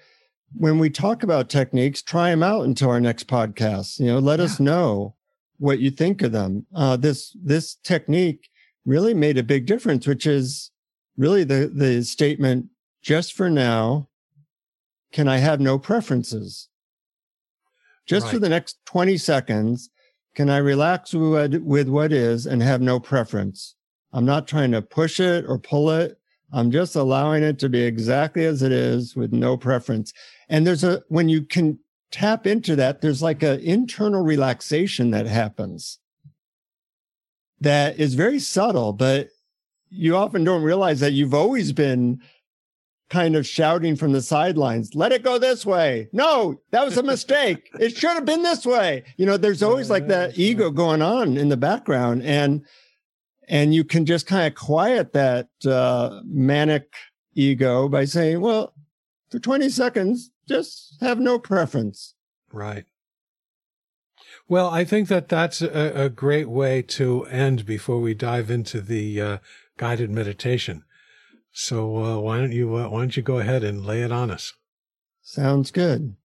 when 0.54 0.80
we 0.80 0.90
talk 0.90 1.24
about 1.24 1.50
techniques, 1.50 2.02
try 2.02 2.30
them 2.30 2.44
out 2.44 2.66
until 2.66 2.90
our 2.90 3.00
next 3.00 3.28
podcast. 3.28 4.00
You 4.00 4.08
know, 4.08 4.20
let 4.20 4.40
yeah. 4.40 4.46
us 4.46 4.60
know 4.60 5.16
what 5.58 5.80
you 5.80 5.92
think 5.92 6.22
of 6.22 6.32
them. 6.32 6.66
Uh, 6.76 6.98
this 6.98 7.36
this 7.42 7.76
technique 7.76 8.50
really 8.86 9.14
made 9.14 9.38
a 9.38 9.44
big 9.44 9.66
difference, 9.66 10.06
which 10.08 10.26
is 10.26 10.72
really 11.18 11.44
the 11.44 11.72
the 11.74 12.04
statement: 12.04 12.68
just 13.02 13.34
for 13.34 13.50
now, 13.50 14.10
can 15.12 15.28
I 15.28 15.38
have 15.38 15.62
no 15.62 15.80
preferences? 15.80 16.70
Just 18.06 18.26
right. 18.26 18.34
for 18.34 18.40
the 18.40 18.50
next 18.50 18.78
20 18.86 19.18
seconds, 19.18 19.90
can 20.36 20.50
I 20.50 20.58
relax 20.58 21.14
with, 21.14 21.56
with 21.56 21.88
what 21.88 22.12
is 22.12 22.46
and 22.46 22.62
have 22.62 22.82
no 22.82 23.00
preference? 23.00 23.76
I'm 24.12 24.26
not 24.26 24.48
trying 24.48 24.72
to 24.72 24.82
push 24.82 25.20
it 25.20 25.46
or 25.48 25.58
pull 25.58 25.90
it. 25.92 26.18
I'm 26.52 26.70
just 26.70 26.96
allowing 26.96 27.44
it 27.44 27.58
to 27.60 27.70
be 27.70 27.82
exactly 27.82 28.46
as 28.46 28.62
it 28.62 28.72
is 28.72 29.16
with 29.16 29.34
no 29.34 29.58
preference. 29.58 30.14
And 30.50 30.68
there's 30.68 30.84
a, 30.84 31.02
when 31.08 31.30
you 31.30 31.44
can 31.44 31.80
tap 32.12 32.46
into 32.46 32.76
that, 32.76 33.02
there's 33.02 33.24
like 33.24 33.42
an 33.42 33.60
internal 33.62 34.22
relaxation 34.22 35.12
that 35.12 35.26
happens 35.26 36.00
that 37.64 38.00
is 38.00 38.14
very 38.14 38.40
subtle, 38.40 38.94
but 38.94 39.30
you 39.90 40.16
often 40.16 40.44
don't 40.44 40.64
realize 40.64 41.00
that 41.00 41.14
you've 41.14 41.34
always 41.34 41.72
been 41.72 42.22
kind 43.10 43.36
of 43.36 43.46
shouting 43.46 43.96
from 43.96 44.12
the 44.12 44.22
sidelines, 44.22 44.96
let 44.96 45.12
it 45.12 45.24
go 45.24 45.38
this 45.38 45.66
way. 45.66 46.10
No, 46.12 46.62
that 46.72 46.86
was 46.86 46.98
a 46.98 47.04
mistake. 47.04 47.70
it 47.80 47.96
should 47.96 48.12
have 48.12 48.26
been 48.26 48.44
this 48.44 48.66
way. 48.66 49.04
You 49.18 49.26
know, 49.26 49.38
there's 49.38 49.64
always 49.64 49.90
like 49.90 50.08
that 50.08 50.38
ego 50.38 50.72
going 50.72 51.02
on 51.02 51.38
in 51.38 51.50
the 51.50 51.58
background 51.58 52.24
and 52.24 52.66
and 53.50 53.74
you 53.74 53.84
can 53.84 54.06
just 54.06 54.26
kind 54.26 54.48
of 54.48 54.56
quiet 54.56 55.14
that 55.14 55.50
uh, 55.66 56.22
manic 56.26 56.94
ego 57.36 57.90
by 57.90 58.06
saying, 58.06 58.40
well, 58.40 58.74
for 59.30 59.40
20 59.40 59.70
seconds, 59.70 60.32
just 60.48 60.98
have 61.02 61.20
no 61.20 61.40
preference. 61.40 62.16
Right. 62.52 62.86
Well, 64.48 64.70
I 64.70 64.84
think 64.84 65.08
that 65.08 65.30
that's 65.30 65.62
a, 65.62 66.04
a 66.06 66.10
great 66.10 66.50
way 66.50 66.82
to 66.84 67.26
end 67.26 67.66
before 67.66 68.00
we 68.00 68.14
dive 68.14 68.52
into 68.52 68.82
the 68.82 69.22
uh, 69.22 69.38
guided 69.78 70.10
meditation. 70.10 70.84
So 71.54 71.98
uh, 72.04 72.20
why 72.20 72.40
don't 72.40 72.52
you 72.52 72.76
uh, 72.76 72.90
why 72.90 73.00
don't 73.00 73.16
you 73.16 73.24
go 73.24 73.38
ahead 73.38 73.64
and 73.64 73.86
lay 73.86 74.02
it 74.02 74.12
on 74.12 74.32
us? 74.32 74.54
Sounds 75.22 75.72
good. 75.72 76.16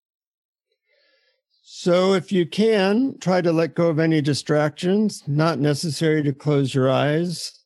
So 1.63 2.15
if 2.15 2.33
you 2.33 2.47
can, 2.47 3.19
try 3.21 3.43
to 3.43 3.53
let 3.53 3.75
go 3.75 3.89
of 3.89 3.99
any 3.99 4.23
distractions. 4.23 5.23
Not 5.27 5.61
necessary 5.61 6.23
to 6.23 6.33
close 6.33 6.75
your 6.75 6.91
eyes, 6.91 7.61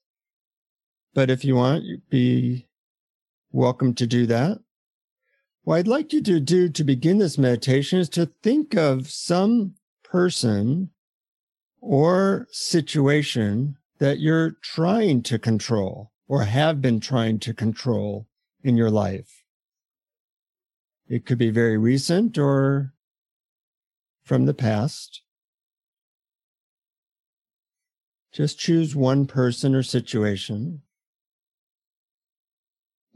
but 1.15 1.31
if 1.31 1.45
you 1.45 1.55
want, 1.55 1.85
you'd 1.85 2.11
be 2.11 2.69
welcome 3.53 3.95
to 3.95 4.07
do 4.07 4.27
that. 4.27 4.59
What 5.63 5.77
I'd 5.77 5.89
like 5.89 6.13
you 6.13 6.21
to 6.23 6.41
do 6.41 6.69
to 6.69 6.85
begin 6.85 7.19
this 7.19 7.39
meditation 7.39 8.01
is 8.01 8.09
to 8.11 8.33
think 8.43 8.75
of 8.75 9.09
some 9.09 9.77
person 10.03 10.91
or 11.81 12.49
situation 12.51 13.77
that 13.99 14.19
you're 14.19 14.57
trying 14.63 15.23
to 15.23 15.39
control 15.39 16.12
or 16.33 16.45
have 16.45 16.81
been 16.81 16.99
trying 16.99 17.39
to 17.39 17.53
control 17.53 18.27
in 18.65 18.75
your 18.75 18.91
life. 18.91 19.45
It 21.07 21.27
could 21.27 21.37
be 21.37 21.51
very 21.51 21.77
recent 21.77 22.39
or 22.39 22.95
from 24.25 24.47
the 24.47 24.55
past. 24.55 25.21
Just 28.33 28.59
choose 28.59 28.97
one 28.97 29.27
person 29.27 29.75
or 29.75 29.83
situation 29.83 30.81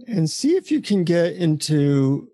and 0.06 0.28
see 0.28 0.54
if 0.54 0.70
you 0.70 0.82
can 0.82 1.02
get 1.02 1.36
into 1.36 2.28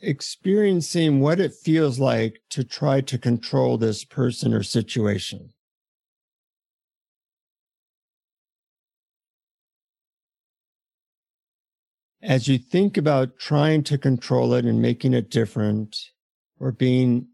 experiencing 0.00 1.20
what 1.20 1.38
it 1.38 1.54
feels 1.54 2.00
like 2.00 2.40
to 2.50 2.64
try 2.64 3.00
to 3.02 3.18
control 3.18 3.78
this 3.78 4.04
person 4.04 4.52
or 4.52 4.64
situation. 4.64 5.52
As 12.22 12.48
you 12.48 12.58
think 12.58 12.96
about 12.96 13.38
trying 13.38 13.82
to 13.84 13.98
control 13.98 14.54
it 14.54 14.64
and 14.64 14.82
making 14.82 15.14
it 15.14 15.30
different 15.30 15.96
or 16.58 16.72
being 16.72 17.28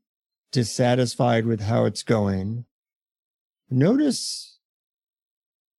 dissatisfied 0.52 1.46
with 1.46 1.62
how 1.62 1.84
it's 1.84 2.02
going, 2.02 2.66
notice 3.70 4.58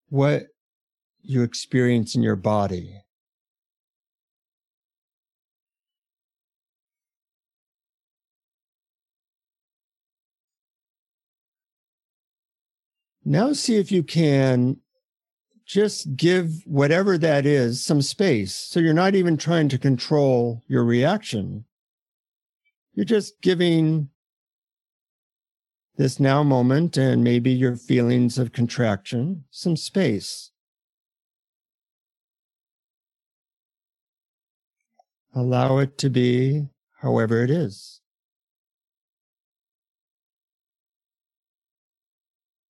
what 0.10 0.48
you 1.22 1.44
experience 1.44 2.16
in 2.16 2.24
your 2.24 2.36
body. 2.36 3.02
Now, 13.28 13.54
see 13.54 13.78
if 13.78 13.92
you 13.92 14.04
can 14.04 14.78
just 15.66 16.16
give 16.16 16.62
whatever 16.66 17.18
that 17.18 17.46
is 17.46 17.84
some 17.84 18.02
space. 18.02 18.54
So 18.54 18.80
you're 18.80 18.94
not 18.94 19.16
even 19.16 19.36
trying 19.36 19.68
to 19.70 19.78
control 19.78 20.64
your 20.68 20.84
reaction. 20.84 21.66
You're 22.94 23.06
just 23.06 23.42
giving 23.42 24.10
this 25.98 26.20
now 26.20 26.44
moment 26.44 26.98
and 26.98 27.24
maybe 27.24 27.52
your 27.52 27.76
feelings 27.76 28.38
of 28.38 28.52
contraction 28.52 29.46
some 29.50 29.76
space. 29.76 30.52
Allow 35.34 35.80
it 35.80 35.98
to 35.98 36.10
be 36.10 36.68
however 37.02 37.44
it 37.44 37.50
is. 37.50 38.02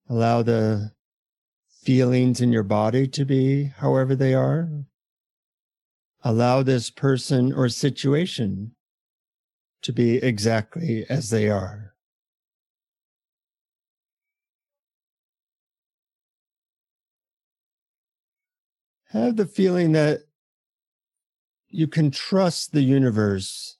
Allow 0.09 0.43
the 0.43 0.94
feelings 1.85 2.41
in 2.41 2.51
your 2.51 2.63
body 2.63 3.07
to 3.07 3.23
be 3.23 3.65
however 3.77 4.15
they 4.15 4.33
are. 4.33 4.67
Allow 6.23 6.63
this 6.63 6.89
person 6.89 7.53
or 7.53 7.69
situation 7.69 8.71
to 9.83 9.93
be 9.93 10.17
exactly 10.17 11.05
as 11.07 11.29
they 11.29 11.47
are. 11.47 11.93
Have 19.11 19.35
the 19.35 19.45
feeling 19.45 19.91
that 19.91 20.21
you 21.69 21.87
can 21.87 22.09
trust 22.09 22.71
the 22.71 22.81
universe 22.81 23.77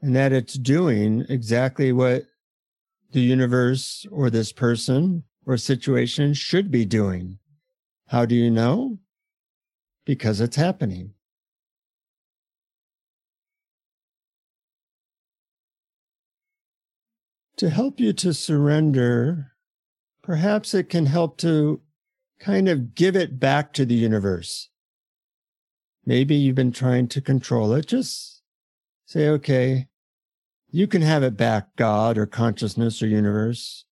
and 0.00 0.16
that 0.16 0.32
it's 0.32 0.54
doing 0.54 1.26
exactly 1.28 1.92
what 1.92 2.24
the 3.12 3.20
universe 3.20 4.06
or 4.10 4.30
this 4.30 4.52
person 4.52 5.24
or 5.46 5.56
situation 5.56 6.34
should 6.34 6.70
be 6.70 6.84
doing. 6.84 7.38
How 8.08 8.26
do 8.26 8.34
you 8.34 8.50
know? 8.50 8.98
Because 10.04 10.40
it's 10.40 10.56
happening. 10.56 11.12
To 17.58 17.70
help 17.70 17.98
you 18.00 18.12
to 18.12 18.34
surrender, 18.34 19.52
perhaps 20.22 20.74
it 20.74 20.90
can 20.90 21.06
help 21.06 21.38
to 21.38 21.80
kind 22.38 22.68
of 22.68 22.94
give 22.94 23.16
it 23.16 23.40
back 23.40 23.72
to 23.72 23.86
the 23.86 23.94
universe. 23.94 24.68
Maybe 26.04 26.34
you've 26.34 26.54
been 26.54 26.72
trying 26.72 27.08
to 27.08 27.20
control 27.20 27.72
it. 27.72 27.86
Just 27.86 28.42
say, 29.06 29.28
okay, 29.28 29.88
you 30.70 30.86
can 30.86 31.02
have 31.02 31.22
it 31.22 31.36
back, 31.36 31.74
God 31.76 32.18
or 32.18 32.26
consciousness 32.26 33.02
or 33.02 33.06
universe. 33.06 33.86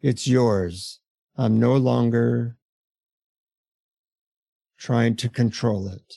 It's 0.00 0.28
yours. 0.28 1.00
I'm 1.36 1.58
no 1.58 1.76
longer 1.76 2.56
trying 4.78 5.16
to 5.16 5.28
control 5.28 5.88
it. 5.88 6.14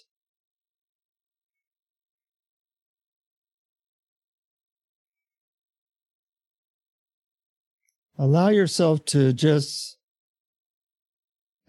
Allow 8.17 8.49
yourself 8.49 9.03
to 9.05 9.33
just 9.33 9.97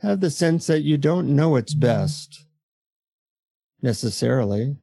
have 0.01 0.21
the 0.21 0.31
sense 0.31 0.67
that 0.67 0.83
you 0.83 0.99
don't 0.99 1.35
know 1.35 1.51
what's 1.51 1.73
best 1.73 2.45
necessarily, 3.81 4.77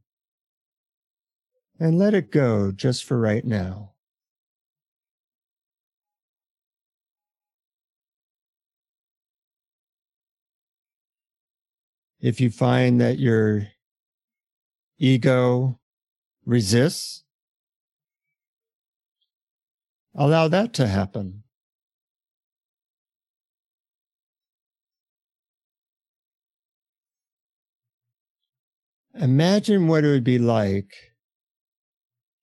and 1.79 1.99
let 1.99 2.13
it 2.13 2.31
go 2.31 2.71
just 2.71 3.03
for 3.03 3.19
right 3.19 3.45
now. 3.45 3.88
If 12.19 12.41
you 12.41 12.49
find 12.49 12.99
that 12.99 13.17
you're 13.17 13.67
ego 14.97 15.79
resists, 16.45 17.23
allow 20.13 20.47
that 20.47 20.73
to 20.73 20.87
happen. 20.87 21.43
Imagine 29.13 29.87
what 29.87 30.05
it 30.05 30.07
would 30.07 30.23
be 30.23 30.39
like 30.39 30.93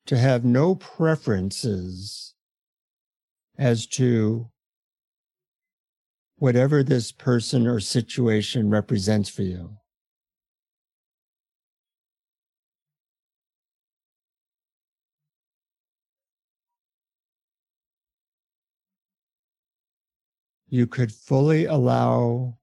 to 0.07 0.19
have 0.19 0.45
no 0.45 0.75
preferences 0.75 2.35
as 3.59 3.87
to 3.87 4.51
whatever 6.39 6.83
this 6.83 7.13
person 7.13 7.67
or 7.67 7.81
situation 7.81 8.69
represents 8.69 9.29
for 9.29 9.43
you. 9.43 9.79
You 20.69 20.87
could 20.87 21.13
fully 21.13 21.65
allow 21.65 22.59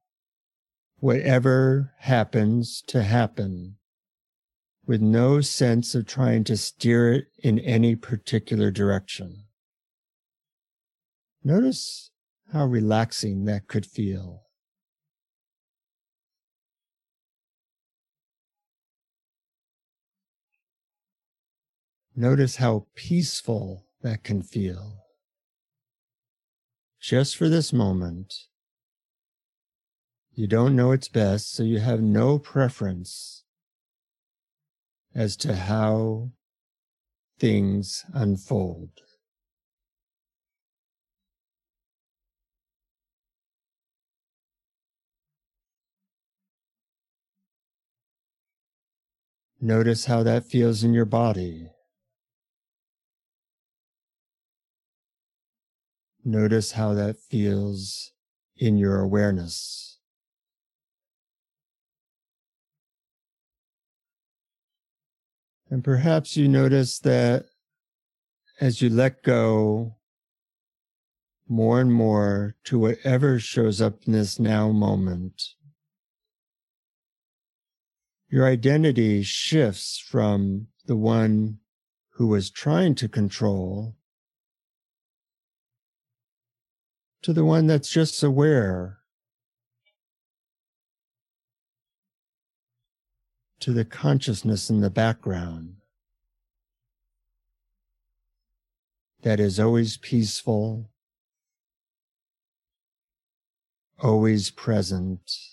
whatever 0.97 1.93
happens 1.99 2.81
to 2.87 3.01
happen 3.01 3.77
with 4.85 5.01
no 5.01 5.41
sense 5.41 5.95
of 5.95 6.05
trying 6.05 6.43
to 6.43 6.57
steer 6.57 7.13
it 7.13 7.25
in 7.41 7.57
any 7.59 7.95
particular 7.95 8.69
direction. 8.69 9.45
Notice 11.43 12.11
how 12.53 12.65
relaxing 12.65 13.45
that 13.45 13.67
could 13.67 13.83
feel. 13.83 14.43
Notice 22.15 22.57
how 22.57 22.85
peaceful 22.93 23.87
that 24.03 24.23
can 24.23 24.43
feel. 24.43 24.99
Just 27.01 27.35
for 27.35 27.49
this 27.49 27.73
moment, 27.73 28.35
you 30.35 30.45
don't 30.45 30.75
know 30.75 30.91
it's 30.91 31.07
best, 31.07 31.53
so 31.53 31.63
you 31.63 31.79
have 31.79 32.01
no 32.01 32.37
preference 32.37 33.45
as 35.15 35.35
to 35.37 35.55
how 35.55 36.29
things 37.39 38.05
unfold. 38.13 38.91
Notice 49.63 50.03
how 50.03 50.23
that 50.23 50.43
feels 50.43 50.83
in 50.83 50.93
your 50.93 51.05
body. 51.05 51.69
Notice 56.25 56.73
how 56.73 56.93
that 56.95 57.15
feels 57.17 58.11
in 58.57 58.77
your 58.77 58.99
awareness. 58.99 59.99
And 65.69 65.81
perhaps 65.81 66.35
you 66.35 66.49
notice 66.49 66.99
that 66.99 67.45
as 68.59 68.81
you 68.81 68.89
let 68.89 69.23
go 69.23 69.95
more 71.47 71.79
and 71.79 71.93
more 71.93 72.57
to 72.65 72.77
whatever 72.77 73.39
shows 73.39 73.79
up 73.79 74.03
in 74.05 74.11
this 74.11 74.41
now 74.41 74.73
moment, 74.73 75.41
your 78.33 78.47
identity 78.47 79.21
shifts 79.21 79.99
from 79.99 80.65
the 80.87 80.95
one 80.95 81.59
who 82.13 82.25
was 82.25 82.49
trying 82.49 82.95
to 82.95 83.07
control 83.07 83.95
to 87.21 87.31
the 87.31 87.45
one 87.45 87.67
that's 87.67 87.91
just 87.91 88.23
aware 88.23 88.97
to 93.59 93.71
the 93.71 93.85
consciousness 93.85 94.67
in 94.67 94.81
the 94.81 94.89
background 94.89 95.75
that 99.21 99.39
is 99.39 99.59
always 99.59 99.97
peaceful, 99.97 100.89
always 104.01 104.49
present 104.49 105.52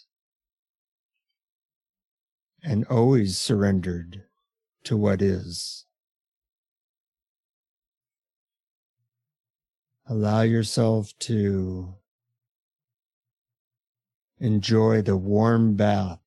and 2.62 2.84
always 2.86 3.38
surrendered 3.38 4.24
to 4.84 4.96
what 4.96 5.22
is. 5.22 5.86
Allow 10.06 10.42
yourself 10.42 11.12
to 11.20 11.94
enjoy 14.38 15.02
the 15.02 15.16
warm 15.16 15.74
bath 15.74 16.18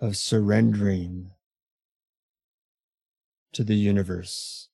of 0.00 0.16
surrendering 0.16 1.30
to 3.52 3.64
the 3.64 3.76
universe. 3.76 4.68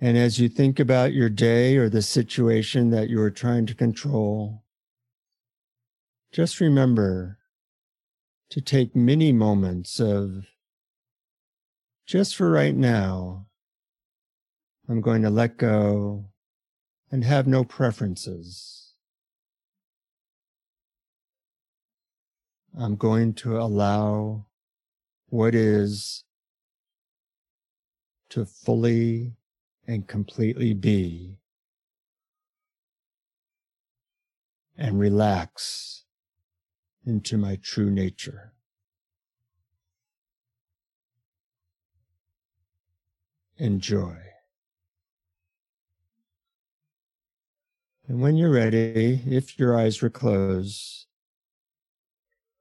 And 0.00 0.18
as 0.18 0.38
you 0.38 0.48
think 0.48 0.78
about 0.78 1.14
your 1.14 1.30
day 1.30 1.76
or 1.76 1.88
the 1.88 2.02
situation 2.02 2.90
that 2.90 3.08
you 3.08 3.20
are 3.22 3.30
trying 3.30 3.64
to 3.66 3.74
control, 3.74 4.62
just 6.32 6.60
remember 6.60 7.38
to 8.50 8.60
take 8.60 8.94
many 8.94 9.32
moments 9.32 9.98
of 9.98 10.46
just 12.06 12.36
for 12.36 12.50
right 12.50 12.74
now, 12.76 13.46
I'm 14.88 15.00
going 15.00 15.22
to 15.22 15.30
let 15.30 15.56
go 15.56 16.26
and 17.10 17.24
have 17.24 17.46
no 17.46 17.64
preferences. 17.64 18.92
I'm 22.78 22.96
going 22.96 23.32
to 23.34 23.58
allow 23.58 24.44
what 25.28 25.54
is 25.54 26.24
to 28.28 28.44
fully 28.44 29.32
and 29.86 30.06
completely 30.06 30.74
be 30.74 31.38
and 34.76 34.98
relax 34.98 36.04
into 37.04 37.38
my 37.38 37.56
true 37.62 37.90
nature. 37.90 38.52
Enjoy. 43.58 44.16
And 48.08 48.20
when 48.20 48.36
you're 48.36 48.50
ready, 48.50 49.22
if 49.26 49.58
your 49.58 49.78
eyes 49.78 50.02
were 50.02 50.10
closed, 50.10 51.06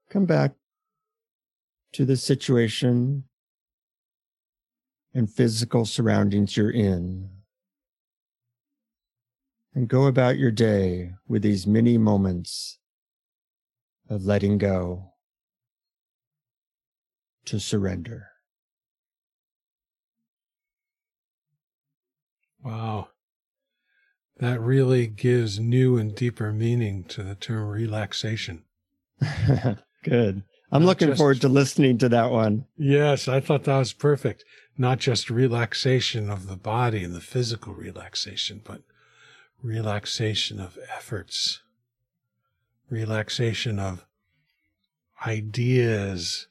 come 0.10 0.26
back 0.26 0.54
to 1.94 2.06
the 2.06 2.18
situation 2.18 3.26
and 5.16 5.32
physical 5.32 5.86
surroundings 5.86 6.58
you're 6.58 6.70
in. 6.70 7.30
And 9.74 9.88
go 9.88 10.06
about 10.06 10.38
your 10.38 10.52
day 10.52 11.14
with 11.28 11.42
these 11.42 11.66
many 11.66 11.98
moments 11.98 12.80
of 14.10 14.26
letting 14.26 14.58
go 14.58 15.14
to 17.46 17.60
surrender. 17.60 18.28
Wow. 22.64 23.10
That 24.38 24.60
really 24.60 25.08
gives 25.08 25.60
new 25.60 25.98
and 25.98 26.14
deeper 26.14 26.52
meaning 26.52 27.06
to 27.06 27.24
the 27.24 27.36
term 27.36 27.70
relaxation. 27.70 28.64
Good. 30.04 30.44
I'm 30.76 30.82
Not 30.82 30.88
looking 30.88 31.08
just, 31.10 31.18
forward 31.18 31.42
to 31.42 31.50
listening 31.50 31.98
to 32.00 32.10
that 32.10 32.32
one. 32.32 32.66
Yes, 32.78 33.28
I 33.28 33.40
thought 33.40 33.64
that 33.64 33.78
was 33.78 33.94
perfect 33.94 34.44
not 34.78 35.00
just 35.00 35.30
relaxation 35.30 36.30
of 36.30 36.48
the 36.48 36.58
body 36.58 37.04
and 37.04 37.16
the 37.16 37.22
physical 37.22 37.74
relaxation, 37.74 38.62
but 38.64 38.82
relaxation 39.62 40.60
of 40.60 40.78
efforts, 40.96 41.62
relaxation 42.90 43.80
of 43.80 44.06
ideas 45.26 46.48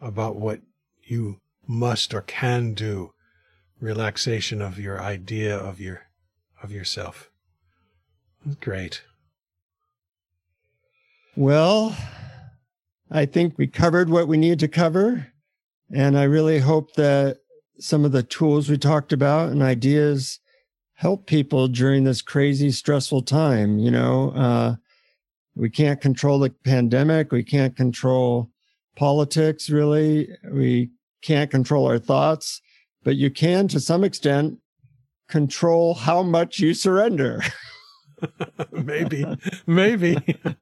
about 0.00 0.36
what 0.36 0.60
you 1.02 1.40
must 1.66 2.12
or 2.12 2.20
can 2.20 2.74
do, 2.74 3.12
relaxation 3.80 4.60
of 4.60 4.78
your 4.78 5.00
idea 5.00 5.56
of 5.56 5.80
your 5.80 6.02
of 6.62 6.72
yourself. 6.72 7.30
Great. 8.60 9.02
Well, 11.36 11.96
I 13.10 13.26
think 13.26 13.56
we 13.56 13.66
covered 13.66 14.10
what 14.10 14.28
we 14.28 14.36
need 14.36 14.58
to 14.60 14.68
cover. 14.68 15.28
And 15.92 16.18
I 16.18 16.24
really 16.24 16.58
hope 16.58 16.94
that 16.94 17.38
some 17.78 18.04
of 18.04 18.12
the 18.12 18.22
tools 18.22 18.68
we 18.68 18.76
talked 18.76 19.12
about 19.12 19.50
and 19.50 19.62
ideas 19.62 20.40
help 20.94 21.26
people 21.26 21.68
during 21.68 22.04
this 22.04 22.20
crazy, 22.20 22.70
stressful 22.70 23.22
time. 23.22 23.78
You 23.78 23.90
know, 23.90 24.30
uh, 24.30 24.74
we 25.54 25.70
can't 25.70 26.00
control 26.00 26.38
the 26.38 26.50
pandemic. 26.64 27.32
We 27.32 27.44
can't 27.44 27.76
control 27.76 28.50
politics, 28.96 29.70
really. 29.70 30.28
We 30.50 30.90
can't 31.22 31.50
control 31.50 31.86
our 31.86 31.98
thoughts, 31.98 32.60
but 33.04 33.16
you 33.16 33.30
can, 33.30 33.68
to 33.68 33.80
some 33.80 34.04
extent, 34.04 34.58
control 35.28 35.94
how 35.94 36.22
much 36.22 36.58
you 36.58 36.74
surrender. 36.74 37.42
maybe, 38.72 39.24
maybe. 39.66 40.16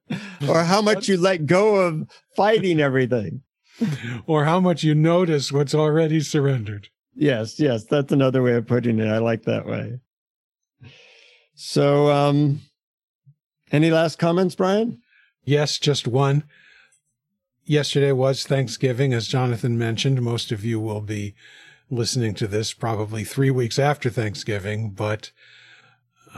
or 0.48 0.64
how 0.64 0.82
much 0.82 1.08
you 1.08 1.16
let 1.16 1.46
go 1.46 1.76
of 1.76 2.08
fighting 2.34 2.80
everything. 2.80 3.42
or 4.26 4.44
how 4.44 4.60
much 4.60 4.82
you 4.82 4.94
notice 4.94 5.52
what's 5.52 5.74
already 5.74 6.20
surrendered. 6.20 6.88
Yes, 7.14 7.58
yes, 7.58 7.84
that's 7.84 8.12
another 8.12 8.42
way 8.42 8.54
of 8.54 8.66
putting 8.66 8.98
it. 8.98 9.08
I 9.08 9.18
like 9.18 9.44
that 9.44 9.66
way. 9.66 10.00
So, 11.54 12.10
um, 12.10 12.60
any 13.72 13.90
last 13.90 14.18
comments, 14.18 14.54
Brian? 14.54 15.00
Yes, 15.44 15.78
just 15.78 16.06
one. 16.06 16.44
Yesterday 17.64 18.12
was 18.12 18.44
Thanksgiving, 18.44 19.12
as 19.14 19.26
Jonathan 19.28 19.78
mentioned. 19.78 20.20
Most 20.22 20.52
of 20.52 20.64
you 20.64 20.78
will 20.78 21.00
be 21.00 21.34
listening 21.90 22.34
to 22.34 22.46
this 22.46 22.72
probably 22.72 23.24
three 23.24 23.50
weeks 23.50 23.78
after 23.78 24.10
Thanksgiving, 24.10 24.90
but 24.90 25.30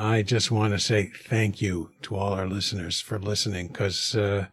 I 0.01 0.23
just 0.23 0.53
want 0.53 0.75
to 0.75 0.79
say 0.79 1.11
thank 1.25 1.61
you 1.61 1.91
to 2.03 2.15
all 2.15 2.33
our 2.33 2.47
listeners 2.47 3.01
for 3.01 3.19
listening 3.19 3.67
because 3.67 4.15
uh, 4.15 4.47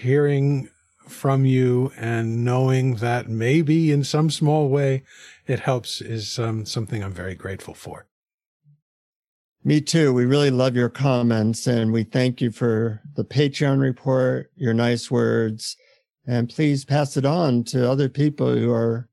hearing 0.00 0.70
from 1.06 1.44
you 1.44 1.92
and 1.98 2.42
knowing 2.42 2.94
that 2.96 3.28
maybe 3.28 3.92
in 3.92 4.02
some 4.02 4.30
small 4.30 4.70
way 4.70 5.02
it 5.46 5.60
helps 5.60 6.00
is 6.00 6.38
um, 6.38 6.64
something 6.64 7.04
I'm 7.04 7.12
very 7.12 7.34
grateful 7.34 7.74
for. 7.74 8.06
Me 9.62 9.82
too. 9.82 10.14
We 10.14 10.24
really 10.24 10.50
love 10.50 10.74
your 10.74 10.88
comments 10.88 11.66
and 11.66 11.92
we 11.92 12.02
thank 12.02 12.40
you 12.40 12.50
for 12.50 13.02
the 13.16 13.24
Patreon 13.26 13.78
report, 13.78 14.50
your 14.56 14.72
nice 14.72 15.10
words, 15.10 15.76
and 16.26 16.48
please 16.48 16.86
pass 16.86 17.18
it 17.18 17.26
on 17.26 17.62
to 17.64 17.90
other 17.90 18.08
people 18.08 18.56
who 18.56 18.72
are 18.72 19.10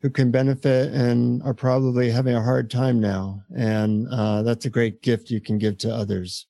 who 0.00 0.10
can 0.10 0.30
benefit 0.30 0.92
and 0.92 1.42
are 1.42 1.54
probably 1.54 2.10
having 2.10 2.34
a 2.34 2.42
hard 2.42 2.70
time 2.70 3.00
now. 3.00 3.42
And 3.56 4.06
uh, 4.08 4.42
that's 4.42 4.64
a 4.64 4.70
great 4.70 5.02
gift 5.02 5.30
you 5.30 5.40
can 5.40 5.58
give 5.58 5.78
to 5.78 5.92
others. 5.92 6.46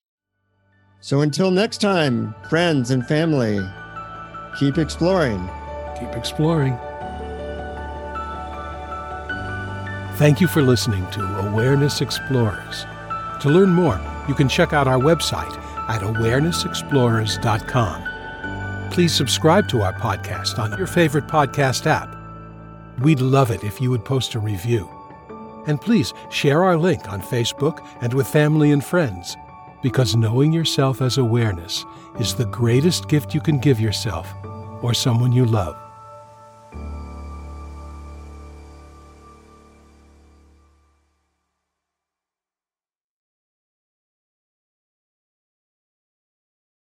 So 1.01 1.23
until 1.23 1.51
next 1.51 1.81
time, 1.81 2.35
friends 2.51 2.91
and 2.91 3.07
family, 3.07 3.59
keep 4.59 4.77
exploring. 4.79 5.49
Keep 5.99 6.15
exploring. 6.15 6.77
Thank 10.17 10.41
you 10.41 10.49
for 10.49 10.63
listening 10.63 11.09
to 11.13 11.23
Awareness 11.49 12.01
Explorers. 12.01 12.85
To 13.41 13.49
learn 13.49 13.71
more, 13.71 14.01
you 14.27 14.35
can 14.35 14.49
check 14.49 14.73
out 14.73 14.89
our 14.89 14.99
website 14.99 15.57
at 15.89 16.03
awarenessexplorers.com. 16.03 18.91
Please 18.91 19.15
subscribe 19.15 19.69
to 19.69 19.83
our 19.83 19.93
podcast 19.93 20.59
on 20.59 20.77
your 20.77 20.89
favorite 20.89 21.29
podcast 21.29 21.87
app. 21.87 22.18
We'd 23.01 23.21
love 23.21 23.51
it 23.51 23.65
if 23.65 23.81
you 23.81 23.91
would 23.91 24.05
post 24.05 24.35
a 24.35 24.41
review. 24.41 24.89
And 25.67 25.81
please 25.81 26.15
share 26.31 26.65
our 26.65 26.77
link 26.77 27.09
on 27.09 27.21
Facebook 27.21 27.87
and 28.01 28.13
with 28.13 28.27
family 28.27 28.73
and 28.73 28.85
friends, 28.85 29.37
because 29.83 30.17
knowing 30.17 30.53
yourself 30.53 31.01
as 31.01 31.19
awareness 31.19 31.85
is 32.19 32.35
the 32.35 32.47
greatest 32.47 33.09
gift 33.09 33.35
you 33.35 33.41
can 33.41 33.59
give 33.59 33.79
yourself 33.79 34.33
or 34.83 34.95
someone 34.95 35.33
you 35.33 35.45
love. 35.45 35.88